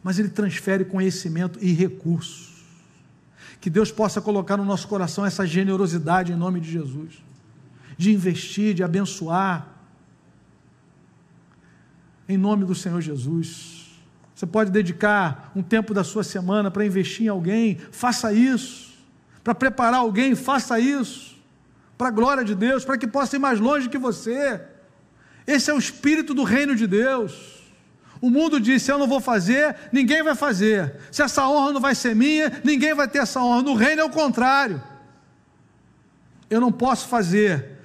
[0.01, 2.63] Mas ele transfere conhecimento e recursos.
[3.59, 7.21] Que Deus possa colocar no nosso coração essa generosidade em nome de Jesus,
[7.97, 9.67] de investir, de abençoar,
[12.29, 13.91] em nome do Senhor Jesus.
[14.35, 18.93] Você pode dedicar um tempo da sua semana para investir em alguém, faça isso.
[19.43, 21.32] Para preparar alguém, faça isso
[21.97, 24.61] para a glória de Deus, para que possa ir mais longe que você.
[25.45, 27.61] Esse é o espírito do reino de Deus.
[28.21, 30.95] O mundo diz: se eu não vou fazer, ninguém vai fazer.
[31.11, 33.61] Se essa honra não vai ser minha, ninguém vai ter essa honra.
[33.61, 34.81] No reino é o contrário.
[36.49, 37.79] Eu não posso fazer,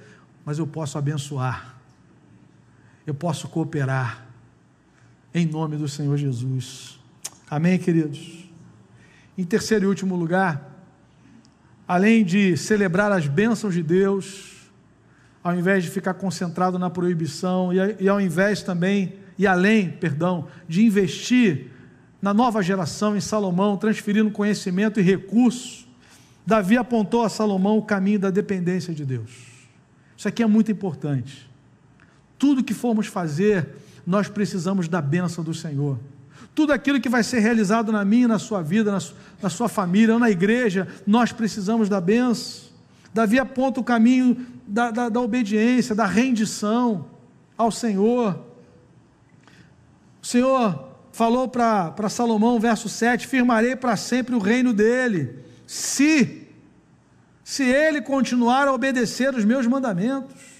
[0.45, 1.75] mas eu posso abençoar.
[3.05, 4.25] Eu posso cooperar.
[5.33, 6.99] Em nome do Senhor Jesus.
[7.49, 8.49] Amém, queridos?
[9.37, 10.68] Em terceiro e último lugar,
[11.89, 14.69] além de celebrar as bênçãos de Deus,
[15.43, 20.85] ao invés de ficar concentrado na proibição, e, ao invés também, e além, perdão, de
[20.85, 21.71] investir
[22.21, 25.87] na nova geração em Salomão, transferindo conhecimento e recursos,
[26.45, 29.31] Davi apontou a Salomão o caminho da dependência de Deus.
[30.15, 31.49] Isso aqui é muito importante.
[32.37, 33.67] Tudo que formos fazer,
[34.05, 35.97] nós precisamos da bênção do Senhor
[36.59, 38.99] tudo aquilo que vai ser realizado na minha, na sua vida, na,
[39.41, 42.67] na sua família, na igreja, nós precisamos da benção.
[43.13, 47.05] Davi aponta o caminho da, da, da obediência, da rendição
[47.57, 48.43] ao Senhor.
[50.21, 56.45] O Senhor falou para Salomão, verso 7: firmarei para sempre o reino dele, se,
[57.41, 60.58] se ele continuar a obedecer os meus mandamentos.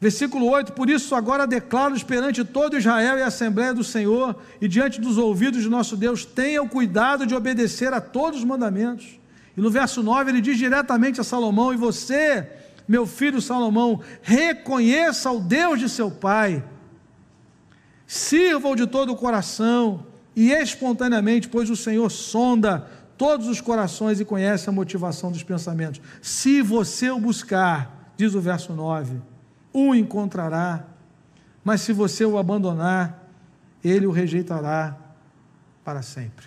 [0.00, 4.68] Versículo 8: Por isso agora declaro perante todo Israel e a Assembleia do Senhor e
[4.68, 9.18] diante dos ouvidos de nosso Deus, tenha o cuidado de obedecer a todos os mandamentos.
[9.56, 12.46] E no verso 9 ele diz diretamente a Salomão: E você,
[12.86, 16.62] meu filho Salomão, reconheça o Deus de seu pai,
[18.06, 20.04] sirva-o de todo o coração
[20.34, 26.02] e espontaneamente, pois o Senhor sonda todos os corações e conhece a motivação dos pensamentos.
[26.20, 29.35] Se você o buscar, diz o verso 9
[29.76, 30.86] o encontrará,
[31.62, 33.28] mas se você o abandonar,
[33.84, 34.96] ele o rejeitará
[35.84, 36.46] para sempre.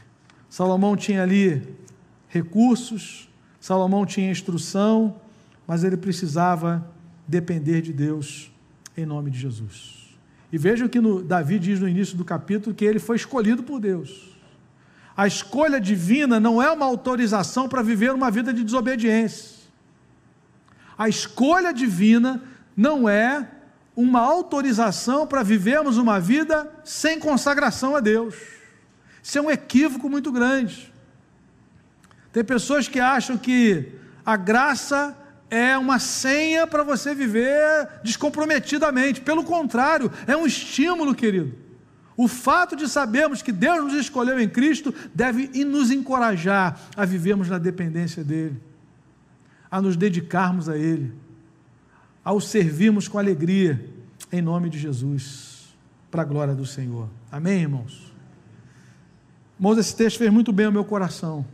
[0.49, 1.75] Salomão tinha ali
[2.27, 5.21] recursos, Salomão tinha instrução,
[5.67, 6.89] mas ele precisava
[7.27, 8.51] depender de Deus
[8.97, 10.17] em nome de Jesus.
[10.51, 13.61] E veja o que no, Davi diz no início do capítulo: que ele foi escolhido
[13.61, 14.35] por Deus.
[15.15, 19.59] A escolha divina não é uma autorização para viver uma vida de desobediência.
[20.97, 22.41] A escolha divina
[22.79, 23.45] não é
[23.93, 28.35] uma autorização para vivermos uma vida sem consagração a Deus.
[29.21, 30.89] Isso é um equívoco muito grande.
[32.31, 33.91] Tem pessoas que acham que
[34.25, 35.13] a graça
[35.49, 39.19] é uma senha para você viver descomprometidamente.
[39.19, 41.53] Pelo contrário, é um estímulo, querido.
[42.15, 47.49] O fato de sabermos que Deus nos escolheu em Cristo deve nos encorajar a vivermos
[47.49, 48.57] na dependência dEle,
[49.69, 51.13] a nos dedicarmos a Ele
[52.23, 53.89] ao servirmos com alegria,
[54.31, 55.69] em nome de Jesus,
[56.11, 57.09] para a glória do Senhor.
[57.31, 58.13] Amém, irmãos?
[59.57, 61.45] Irmãos, esse texto fez muito bem ao meu coração.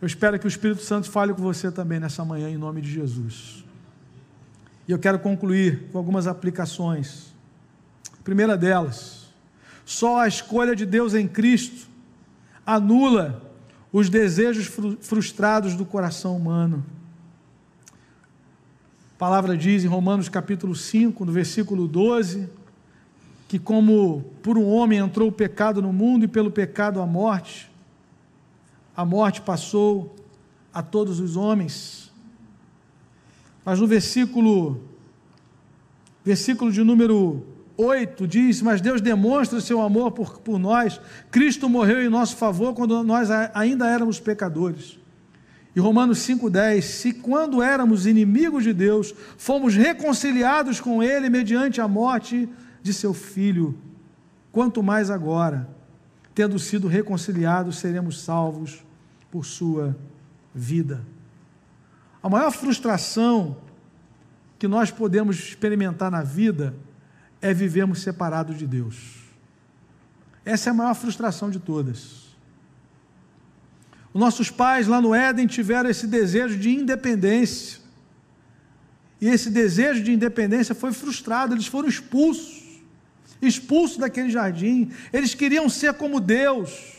[0.00, 2.90] Eu espero que o Espírito Santo fale com você também nessa manhã, em nome de
[2.90, 3.64] Jesus.
[4.86, 7.34] E eu quero concluir com algumas aplicações.
[8.18, 9.28] A primeira delas,
[9.84, 11.88] Só a escolha de Deus em Cristo
[12.66, 13.42] anula
[13.90, 16.84] os desejos frustrados do coração humano.
[19.18, 22.48] A palavra diz em Romanos capítulo 5, no versículo 12,
[23.48, 27.68] que como por um homem entrou o pecado no mundo e pelo pecado a morte,
[28.96, 30.14] a morte passou
[30.72, 32.12] a todos os homens.
[33.64, 34.80] Mas no versículo
[36.24, 37.44] versículo de número
[37.76, 41.00] 8 diz: Mas Deus demonstra o seu amor por, por nós.
[41.28, 44.96] Cristo morreu em nosso favor quando nós ainda éramos pecadores.
[45.78, 51.86] E Romanos 5,10: Se quando éramos inimigos de Deus, fomos reconciliados com Ele mediante a
[51.86, 52.48] morte
[52.82, 53.78] de seu Filho,
[54.50, 55.68] quanto mais agora,
[56.34, 58.84] tendo sido reconciliados, seremos salvos
[59.30, 59.96] por sua
[60.52, 61.00] vida.
[62.20, 63.58] A maior frustração
[64.58, 66.74] que nós podemos experimentar na vida
[67.40, 69.14] é vivermos separados de Deus.
[70.44, 72.27] Essa é a maior frustração de todas.
[74.12, 77.80] Os nossos pais lá no Éden tiveram esse desejo de independência.
[79.20, 82.66] E esse desejo de independência foi frustrado, eles foram expulsos.
[83.40, 84.90] Expulsos daquele jardim.
[85.12, 86.94] Eles queriam ser como Deus.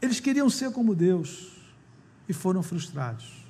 [0.00, 1.52] Eles queriam ser como Deus
[2.28, 3.44] e foram frustrados.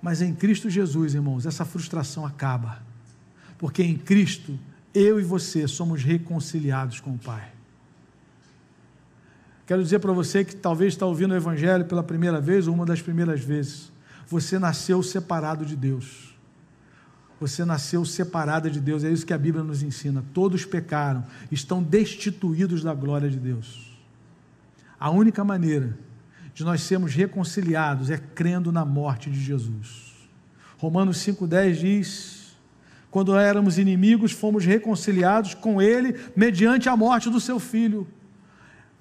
[0.00, 2.82] Mas em Cristo Jesus, irmãos, essa frustração acaba.
[3.58, 4.58] Porque em Cristo,
[4.92, 7.53] eu e você somos reconciliados com o Pai.
[9.66, 12.84] Quero dizer para você que talvez está ouvindo o Evangelho pela primeira vez ou uma
[12.84, 13.90] das primeiras vezes.
[14.26, 16.34] Você nasceu separado de Deus.
[17.40, 19.04] Você nasceu separada de Deus.
[19.04, 20.24] É isso que a Bíblia nos ensina.
[20.34, 23.92] Todos pecaram, estão destituídos da glória de Deus.
[25.00, 25.96] A única maneira
[26.54, 30.12] de nós sermos reconciliados é crendo na morte de Jesus.
[30.78, 32.56] Romanos 5,10 diz:
[33.10, 38.06] Quando éramos inimigos, fomos reconciliados com Ele mediante a morte do seu Filho.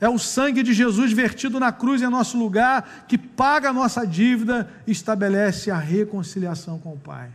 [0.04, 4.06] É o sangue de Jesus vertido na cruz em nosso lugar que paga a nossa
[4.06, 7.32] dívida e estabelece a reconciliação com o Pai.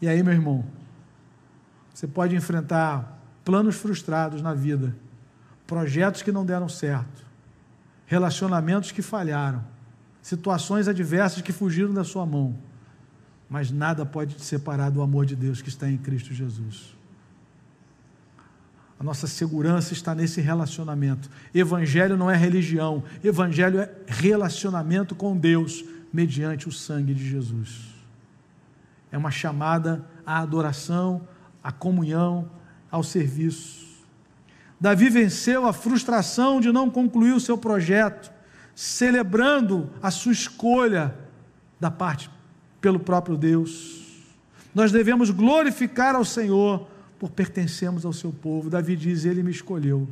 [0.00, 0.64] E aí, meu irmão,
[1.92, 4.96] você pode enfrentar planos frustrados na vida,
[5.66, 7.26] projetos que não deram certo,
[8.06, 9.62] relacionamentos que falharam,
[10.22, 12.56] situações adversas que fugiram da sua mão,
[13.50, 16.98] mas nada pode te separar do amor de Deus que está em Cristo Jesus.
[19.00, 21.30] A nossa segurança está nesse relacionamento.
[21.54, 25.82] Evangelho não é religião, evangelho é relacionamento com Deus
[26.12, 27.94] mediante o sangue de Jesus.
[29.10, 31.26] É uma chamada à adoração,
[31.64, 32.50] à comunhão,
[32.90, 33.86] ao serviço.
[34.78, 38.30] Davi venceu a frustração de não concluir o seu projeto,
[38.74, 41.14] celebrando a sua escolha
[41.80, 42.30] da parte
[42.82, 44.04] pelo próprio Deus.
[44.74, 46.89] Nós devemos glorificar ao Senhor
[47.20, 48.70] por pertencermos ao seu povo.
[48.70, 50.08] Davi diz: Ele me escolheu.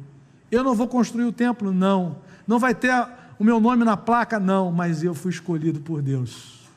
[0.51, 2.19] Eu não vou construir o templo, não.
[2.47, 2.93] Não vai ter
[3.39, 4.71] o meu nome na placa, não.
[4.71, 6.69] Mas eu fui escolhido por Deus.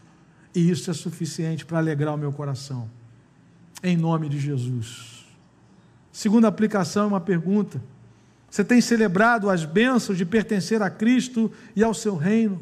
[0.55, 2.89] E isso é suficiente para alegrar o meu coração.
[3.83, 5.25] Em nome de Jesus.
[6.13, 7.81] Segunda aplicação é uma pergunta.
[8.49, 12.61] Você tem celebrado as bênçãos de pertencer a Cristo e ao seu reino?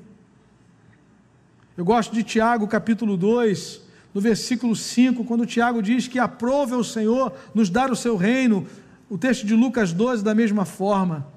[1.77, 3.81] Eu gosto de Tiago, capítulo 2,
[4.13, 8.65] no versículo 5, quando Tiago diz que aprove o Senhor nos dar o seu reino.
[9.09, 11.27] O texto de Lucas 12, da mesma forma.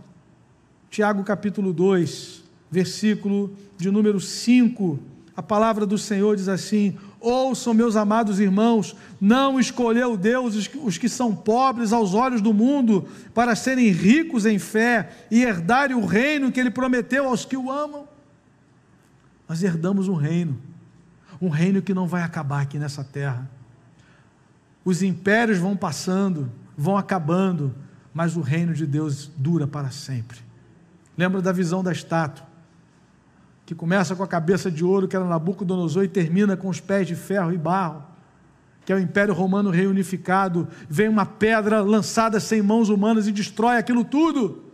[0.91, 4.99] Tiago, capítulo 2, versículo de número 5.
[5.35, 11.09] A palavra do Senhor diz assim: Ouçam, meus amados irmãos, não escolheu Deus os que
[11.09, 16.51] são pobres aos olhos do mundo para serem ricos em fé e herdarem o reino
[16.51, 18.09] que ele prometeu aos que o amam.
[19.49, 20.59] Nós herdamos um reino,
[21.43, 23.51] um reino que não vai acabar aqui nessa terra.
[24.85, 27.75] Os impérios vão passando, vão acabando,
[28.15, 30.39] mas o reino de Deus dura para sempre.
[31.19, 32.53] Lembra da visão da estátua?
[33.73, 37.07] que começa com a cabeça de ouro, que era Nabucodonosor, e termina com os pés
[37.07, 38.03] de ferro e barro,
[38.85, 40.69] que é o Império Romano reunificado.
[40.89, 44.72] Vem uma pedra lançada sem mãos humanas e destrói aquilo tudo.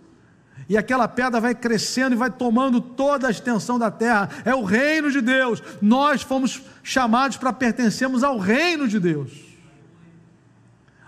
[0.69, 4.29] E aquela pedra vai crescendo e vai tomando toda a extensão da terra.
[4.45, 5.63] É o reino de Deus.
[5.81, 9.33] Nós fomos chamados para pertencermos ao reino de Deus.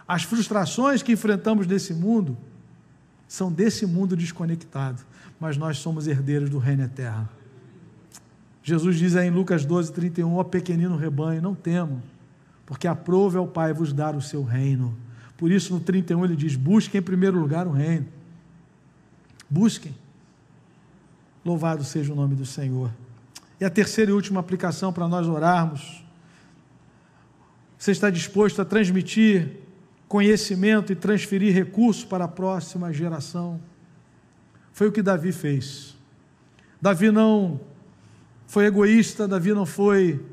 [0.06, 2.36] As frustrações que enfrentamos nesse mundo
[3.28, 5.02] são desse mundo desconectado,
[5.38, 7.28] mas nós somos herdeiros do reino eterno.
[8.62, 12.02] Jesus diz aí em Lucas 12, 31, ó pequenino rebanho, não temo,
[12.66, 14.96] porque aprove ao Pai vos dar o seu reino.
[15.36, 18.06] Por isso no 31 ele diz, busquem em primeiro lugar o reino.
[19.50, 19.94] Busquem.
[21.44, 22.92] Louvado seja o nome do Senhor.
[23.58, 26.04] E a terceira e última aplicação para nós orarmos.
[27.76, 29.58] Você está disposto a transmitir
[30.06, 33.60] conhecimento e transferir recursos para a próxima geração.
[34.72, 35.96] Foi o que Davi fez.
[36.80, 37.60] Davi não
[38.46, 40.24] foi egoísta, Davi não foi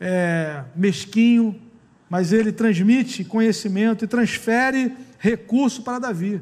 [0.00, 1.60] é, mesquinho,
[2.08, 6.40] mas ele transmite conhecimento e transfere recurso para Davi.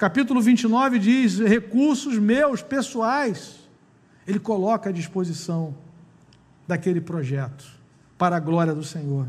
[0.00, 3.60] Capítulo 29 diz: recursos meus, pessoais,
[4.26, 5.76] ele coloca à disposição
[6.66, 7.66] daquele projeto,
[8.16, 9.28] para a glória do Senhor.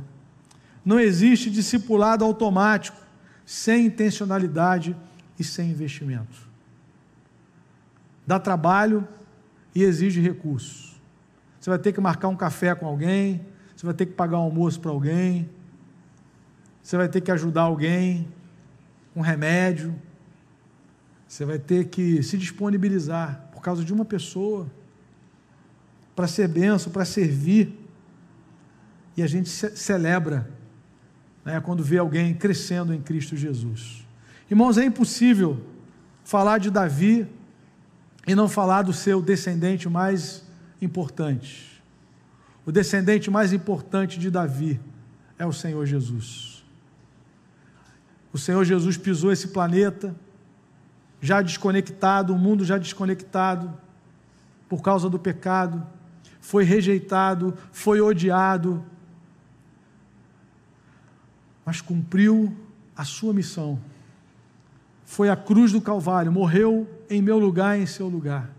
[0.86, 2.98] Não existe discipulado automático,
[3.46, 4.96] sem intencionalidade
[5.38, 6.50] e sem investimento.
[8.26, 9.06] Dá trabalho
[9.76, 11.02] e exige recursos.
[11.60, 13.46] Você vai ter que marcar um café com alguém,
[13.76, 15.50] você vai ter que pagar um almoço para alguém,
[16.82, 18.26] você vai ter que ajudar alguém
[19.14, 19.94] com remédio,
[21.32, 24.70] você vai ter que se disponibilizar por causa de uma pessoa,
[26.14, 27.74] para ser benção, para servir.
[29.16, 30.52] E a gente celebra
[31.46, 34.06] né, quando vê alguém crescendo em Cristo Jesus.
[34.50, 35.66] Irmãos, é impossível
[36.22, 37.26] falar de Davi
[38.28, 40.44] e não falar do seu descendente mais
[40.82, 41.82] importante.
[42.66, 44.82] O descendente mais importante de Davi
[45.40, 46.66] é o Senhor Jesus.
[48.34, 50.14] O Senhor Jesus pisou esse planeta,
[51.22, 53.72] já desconectado, o mundo já desconectado,
[54.68, 55.86] por causa do pecado,
[56.42, 58.84] foi rejeitado, foi odiado,
[61.64, 62.58] mas cumpriu
[62.98, 63.80] a sua missão.
[65.06, 68.50] Foi à cruz do Calvário, morreu em meu lugar em seu lugar.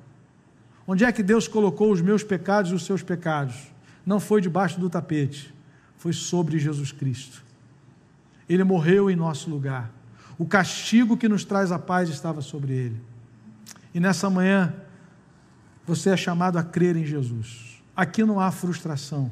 [0.86, 3.72] Onde é que Deus colocou os meus pecados e os seus pecados?
[4.06, 5.52] Não foi debaixo do tapete,
[5.96, 7.42] foi sobre Jesus Cristo.
[8.48, 9.90] Ele morreu em nosso lugar.
[10.38, 13.02] O castigo que nos traz a paz estava sobre ele.
[13.94, 14.74] E nessa manhã,
[15.86, 17.82] você é chamado a crer em Jesus.
[17.94, 19.30] Aqui não há frustração.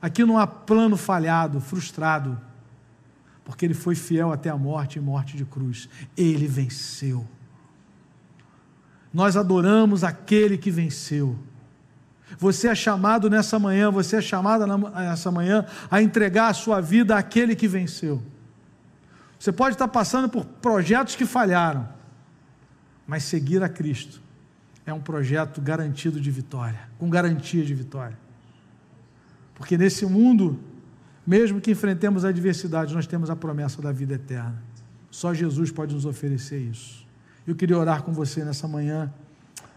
[0.00, 2.38] Aqui não há plano falhado, frustrado,
[3.44, 5.88] porque ele foi fiel até a morte e morte de cruz.
[6.16, 7.26] Ele venceu.
[9.12, 11.38] Nós adoramos aquele que venceu.
[12.38, 17.16] Você é chamado nessa manhã, você é chamada nessa manhã a entregar a sua vida
[17.16, 18.22] àquele que venceu.
[19.38, 21.88] Você pode estar passando por projetos que falharam,
[23.06, 24.22] mas seguir a Cristo
[24.86, 28.18] é um projeto garantido de vitória, com garantia de vitória.
[29.54, 30.58] Porque nesse mundo,
[31.26, 34.62] mesmo que enfrentemos adversidades, nós temos a promessa da vida eterna.
[35.10, 37.06] Só Jesus pode nos oferecer isso.
[37.46, 39.12] Eu queria orar com você nessa manhã,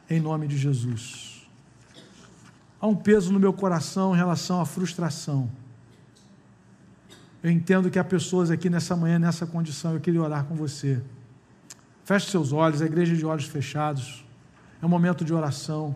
[0.09, 1.47] em nome de Jesus.
[2.79, 5.49] Há um peso no meu coração em relação à frustração.
[7.47, 11.01] Eu entendo que há pessoas aqui nessa manhã, nessa condição, eu queria orar com você.
[12.03, 14.25] Feche seus olhos, a igreja de olhos fechados.
[14.81, 15.95] É um momento de oração.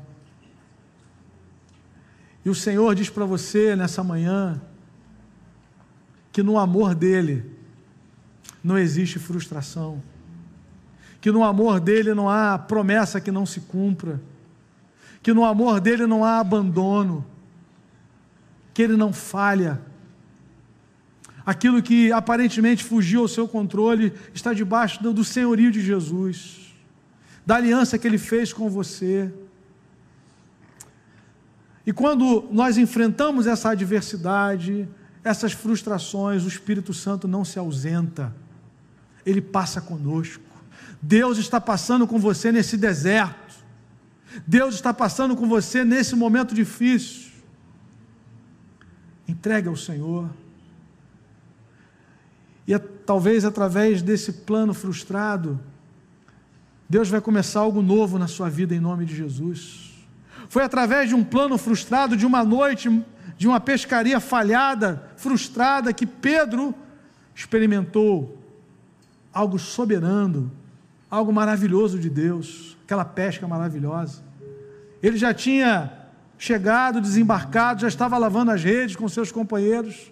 [2.45, 4.62] E o Senhor diz para você nessa manhã
[6.32, 7.54] que no amor dele
[8.64, 10.02] não existe frustração,
[11.20, 14.22] que no amor dele não há promessa que não se cumpra,
[15.22, 17.26] que no amor dele não há abandono,
[18.74, 19.90] que ele não falha.
[21.45, 26.73] Aquilo que aparentemente fugiu ao seu controle está debaixo do senhorio de Jesus,
[27.45, 29.31] da aliança que ele fez com você.
[31.85, 34.87] E quando nós enfrentamos essa adversidade,
[35.23, 38.35] essas frustrações, o Espírito Santo não se ausenta,
[39.25, 40.43] ele passa conosco.
[41.01, 43.55] Deus está passando com você nesse deserto,
[44.45, 47.31] Deus está passando com você nesse momento difícil.
[49.27, 50.29] Entregue ao Senhor.
[52.68, 55.59] E é, talvez através desse plano frustrado,
[56.89, 59.91] Deus vai começar algo novo na sua vida em nome de Jesus.
[60.49, 63.03] Foi através de um plano frustrado, de uma noite,
[63.38, 66.76] de uma pescaria falhada, frustrada, que Pedro
[67.34, 68.38] experimentou
[69.34, 70.51] algo soberano,
[71.09, 74.22] algo maravilhoso de Deus, aquela pesca maravilhosa.
[75.01, 75.91] Ele já tinha
[76.38, 80.12] chegado, desembarcado, já estava lavando as redes com seus companheiros.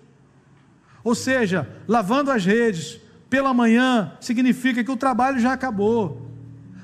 [1.04, 6.30] Ou seja, lavando as redes pela manhã significa que o trabalho já acabou.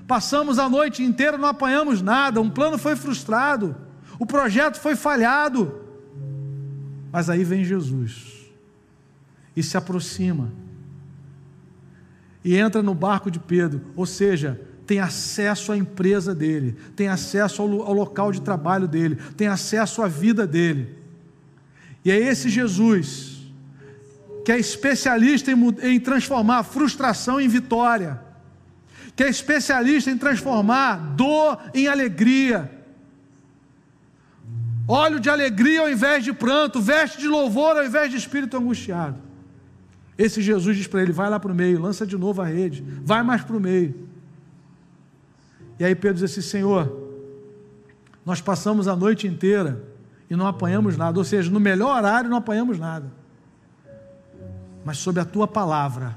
[0.07, 3.75] Passamos a noite inteira, não apanhamos nada, um plano foi frustrado,
[4.19, 5.81] o projeto foi falhado.
[7.11, 8.51] Mas aí vem Jesus
[9.55, 10.51] e se aproxima
[12.43, 17.63] e entra no barco de Pedro, ou seja, tem acesso à empresa dele, tem acesso
[17.63, 20.95] ao, ao local de trabalho dele, tem acesso à vida dele.
[22.03, 23.34] E é esse Jesus
[24.45, 28.23] que é especialista em, em transformar frustração em vitória
[29.15, 32.69] que é especialista em transformar dor em alegria.
[34.87, 39.17] Óleo de alegria ao invés de pranto, veste de louvor ao invés de espírito angustiado.
[40.17, 42.83] Esse Jesus diz para ele: vai lá para o meio, lança de novo a rede,
[43.03, 44.07] vai mais para o meio.
[45.79, 47.09] E aí Pedro diz assim: Senhor,
[48.25, 49.81] nós passamos a noite inteira
[50.29, 53.11] e não apanhamos nada, ou seja, no melhor horário não apanhamos nada.
[54.85, 56.15] Mas sob a tua palavra,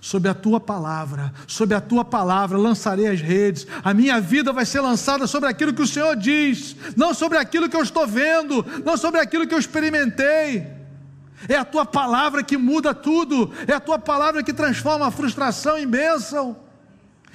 [0.00, 3.66] sob a tua palavra, sob a tua palavra lançarei as redes.
[3.82, 7.68] A minha vida vai ser lançada sobre aquilo que o Senhor diz, não sobre aquilo
[7.68, 10.64] que eu estou vendo, não sobre aquilo que eu experimentei.
[11.48, 15.76] É a tua palavra que muda tudo, é a tua palavra que transforma a frustração
[15.76, 16.56] em bênção.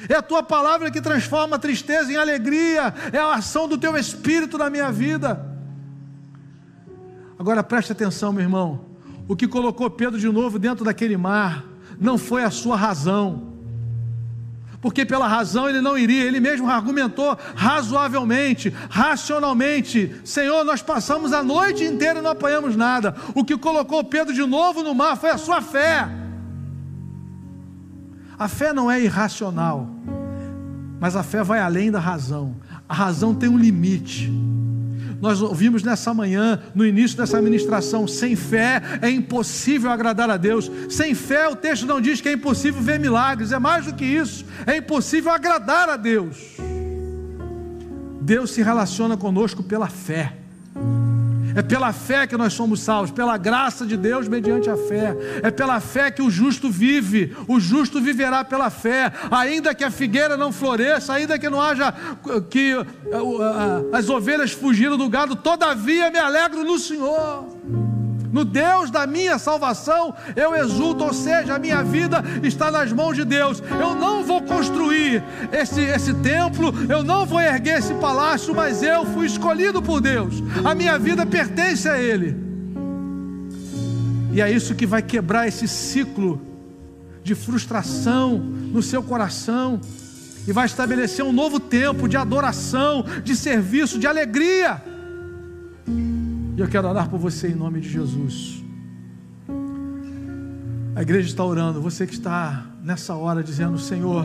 [0.07, 3.95] É a tua palavra que transforma a tristeza em alegria, é a ação do teu
[3.97, 5.45] espírito na minha vida.
[7.37, 8.92] Agora preste atenção, meu irmão.
[9.27, 11.63] O que colocou Pedro de novo dentro daquele mar
[11.99, 13.53] não foi a sua razão,
[14.83, 21.41] porque pela razão ele não iria, ele mesmo argumentou razoavelmente, racionalmente: Senhor, nós passamos a
[21.41, 23.15] noite inteira e não apanhamos nada.
[23.33, 26.09] O que colocou Pedro de novo no mar foi a sua fé.
[28.37, 29.87] A fé não é irracional,
[30.99, 32.57] mas a fé vai além da razão.
[32.89, 34.29] A razão tem um limite.
[35.23, 40.69] Nós ouvimos nessa manhã, no início dessa ministração, sem fé é impossível agradar a Deus.
[40.89, 44.03] Sem fé, o texto não diz que é impossível ver milagres, é mais do que
[44.03, 46.57] isso, é impossível agradar a Deus.
[48.19, 50.33] Deus se relaciona conosco pela fé.
[51.55, 55.15] É pela fé que nós somos salvos, pela graça de Deus mediante a fé.
[55.41, 57.35] É pela fé que o justo vive.
[57.47, 61.93] O justo viverá pela fé, ainda que a figueira não floresça, ainda que não haja
[62.49, 67.47] que uh, uh, as ovelhas fugiram do gado, todavia me alegro no Senhor
[68.33, 73.15] no Deus da minha salvação, eu exulto, ou seja, a minha vida está nas mãos
[73.15, 73.61] de Deus.
[73.79, 79.05] Eu não vou construir esse, esse templo, eu não vou erguer esse palácio, mas eu
[79.05, 82.35] fui escolhido por Deus, a minha vida pertence a Ele.
[84.31, 86.41] E é isso que vai quebrar esse ciclo
[87.23, 89.79] de frustração no seu coração
[90.47, 94.81] e vai estabelecer um novo tempo de adoração, de serviço, de alegria.
[96.55, 98.63] E eu quero orar por você em nome de Jesus.
[100.95, 104.23] A igreja está orando, você que está nessa hora dizendo: Senhor,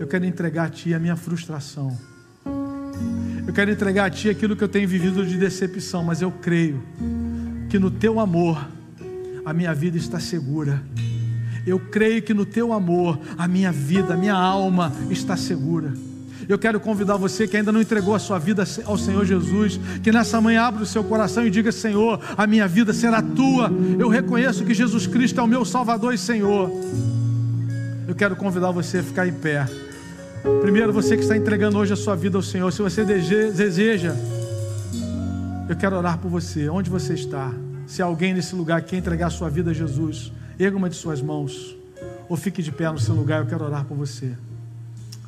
[0.00, 1.96] eu quero entregar a Ti a minha frustração.
[3.46, 6.82] Eu quero entregar a Ti aquilo que eu tenho vivido de decepção, mas eu creio
[7.68, 8.68] que no Teu amor
[9.44, 10.82] a minha vida está segura.
[11.64, 15.92] Eu creio que no Teu amor a minha vida, a minha alma está segura.
[16.50, 20.10] Eu quero convidar você que ainda não entregou a sua vida ao Senhor Jesus, que
[20.10, 23.70] nessa manhã abra o seu coração e diga: Senhor, a minha vida será tua.
[23.96, 26.68] Eu reconheço que Jesus Cristo é o meu Salvador e Senhor.
[28.08, 29.64] Eu quero convidar você a ficar em pé.
[30.60, 34.16] Primeiro, você que está entregando hoje a sua vida ao Senhor, se você deseja,
[35.68, 37.52] eu quero orar por você, onde você está.
[37.86, 41.22] Se alguém nesse lugar quer entregar a sua vida a Jesus, erga uma de suas
[41.22, 41.76] mãos,
[42.28, 44.34] ou fique de pé no seu lugar, eu quero orar por você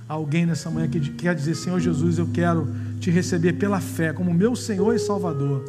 [0.09, 2.68] alguém nessa manhã que quer dizer: Senhor Jesus, eu quero
[3.00, 5.64] te receber pela fé como meu Senhor e Salvador.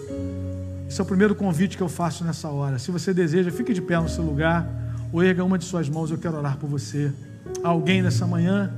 [0.87, 2.77] Esse é o primeiro convite que eu faço nessa hora.
[2.77, 4.67] Se você deseja, fique de pé no seu lugar
[5.11, 7.11] ou erga uma de suas mãos, eu quero orar por você.
[7.63, 8.71] Alguém nessa manhã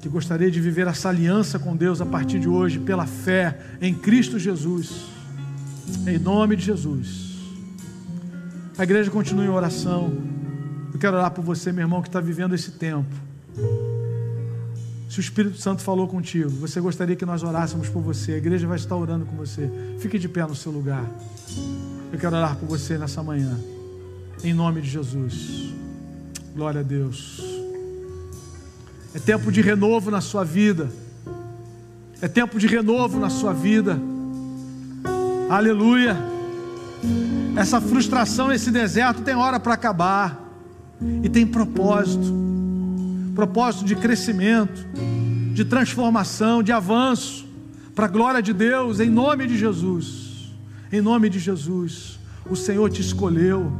[0.00, 3.94] que gostaria de viver essa aliança com Deus a partir de hoje pela fé em
[3.94, 5.06] Cristo Jesus.
[6.06, 7.38] Em nome de Jesus.
[8.76, 10.12] A igreja continua em oração.
[10.92, 13.28] Eu quero orar por você, meu irmão, que está vivendo esse tempo
[15.08, 18.66] se o Espírito Santo falou contigo, você gostaria que nós orássemos por você, a igreja
[18.66, 19.70] vai estar orando com você.
[19.98, 21.04] Fique de pé no seu lugar.
[22.12, 23.58] Eu quero orar por você nessa manhã.
[24.44, 25.72] Em nome de Jesus.
[26.54, 27.42] Glória a Deus.
[29.14, 30.90] É tempo de renovo na sua vida.
[32.20, 33.98] É tempo de renovo na sua vida.
[35.48, 36.18] Aleluia.
[37.56, 40.44] Essa frustração, esse deserto tem hora para acabar.
[41.22, 42.57] E tem propósito
[43.38, 44.84] propósito de crescimento,
[45.54, 47.46] de transformação, de avanço,
[47.94, 50.52] para a glória de Deus, em nome de Jesus.
[50.90, 52.18] Em nome de Jesus,
[52.50, 53.72] o Senhor te escolheu.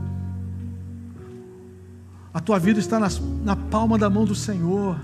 [2.33, 4.97] A tua vida está nas, na palma da mão do Senhor.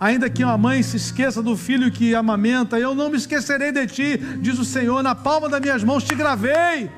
[0.00, 3.86] Ainda que uma mãe se esqueça do filho que amamenta, eu não me esquecerei de
[3.88, 6.90] ti, diz o Senhor, na palma das minhas mãos te gravei.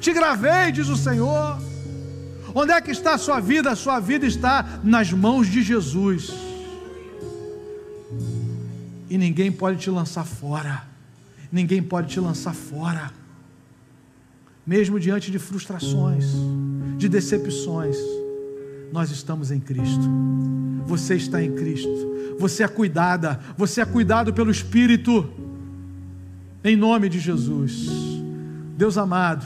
[0.00, 1.71] Te gravei, diz o Senhor.
[2.54, 3.70] Onde é que está a sua vida?
[3.70, 6.32] A sua vida está nas mãos de Jesus.
[9.08, 10.84] E ninguém pode te lançar fora.
[11.50, 13.10] Ninguém pode te lançar fora.
[14.66, 16.26] Mesmo diante de frustrações,
[16.96, 17.96] de decepções,
[18.92, 20.08] nós estamos em Cristo.
[20.86, 22.12] Você está em Cristo.
[22.38, 25.28] Você é cuidada, você é cuidado pelo Espírito.
[26.64, 27.88] Em nome de Jesus.
[28.76, 29.44] Deus amado,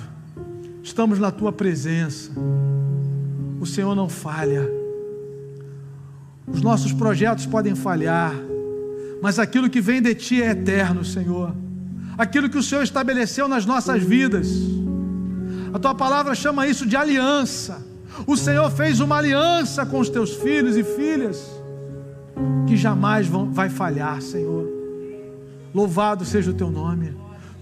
[0.83, 2.31] estamos na tua presença.
[3.61, 4.69] O Senhor não falha.
[6.47, 8.33] Os nossos projetos podem falhar,
[9.21, 11.55] mas aquilo que vem de ti é eterno, Senhor.
[12.17, 14.49] Aquilo que o Senhor estabeleceu nas nossas vidas.
[15.73, 17.85] A tua palavra chama isso de aliança.
[18.27, 21.45] O Senhor fez uma aliança com os teus filhos e filhas
[22.67, 24.67] que jamais vão, vai falhar, Senhor.
[25.75, 27.15] Louvado seja o teu nome.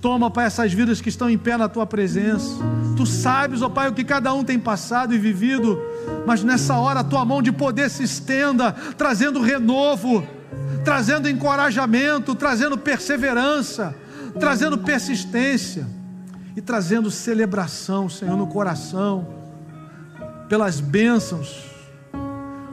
[0.05, 2.59] Toma, Pai, essas vidas que estão em pé na tua presença.
[2.95, 5.81] Tu sabes, ó Pai, o que cada um tem passado e vivido,
[6.27, 10.23] mas nessa hora a tua mão de poder se estenda, trazendo renovo,
[10.85, 13.97] trazendo encorajamento, trazendo perseverança,
[14.39, 15.87] trazendo persistência
[16.55, 19.27] e trazendo celebração, Senhor, no coração,
[20.51, 21.65] pelas bênçãos.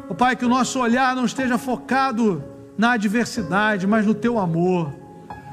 [0.09, 2.43] Ó Pai, que o nosso olhar não esteja focado
[2.77, 4.99] na adversidade, mas no teu amor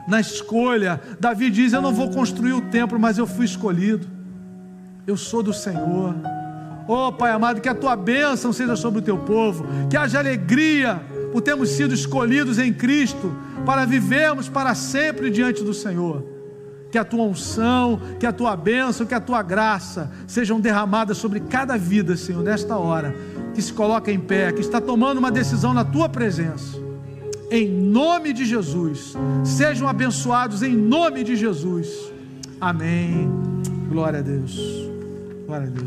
[0.09, 1.01] na escolha.
[1.21, 4.09] Davi diz: Eu não vou construir o templo, mas eu fui escolhido.
[5.07, 6.15] Eu sou do Senhor.
[6.89, 11.01] Oh, Pai amado, que a tua bênção seja sobre o teu povo, que haja alegria
[11.31, 13.37] por termos sido escolhidos em Cristo
[13.67, 16.25] para vivermos para sempre diante do Senhor.
[16.91, 21.41] Que a tua unção, que a tua bênção, que a tua graça sejam derramadas sobre
[21.41, 23.15] cada vida, Senhor, nesta hora,
[23.55, 26.88] que se coloca em pé, que está tomando uma decisão na tua presença
[27.51, 29.15] em nome de Jesus.
[29.45, 32.13] Sejam abençoados em nome de Jesus.
[32.61, 33.29] Amém.
[33.89, 34.59] Glória a Deus.
[35.47, 35.87] Glória a Deus.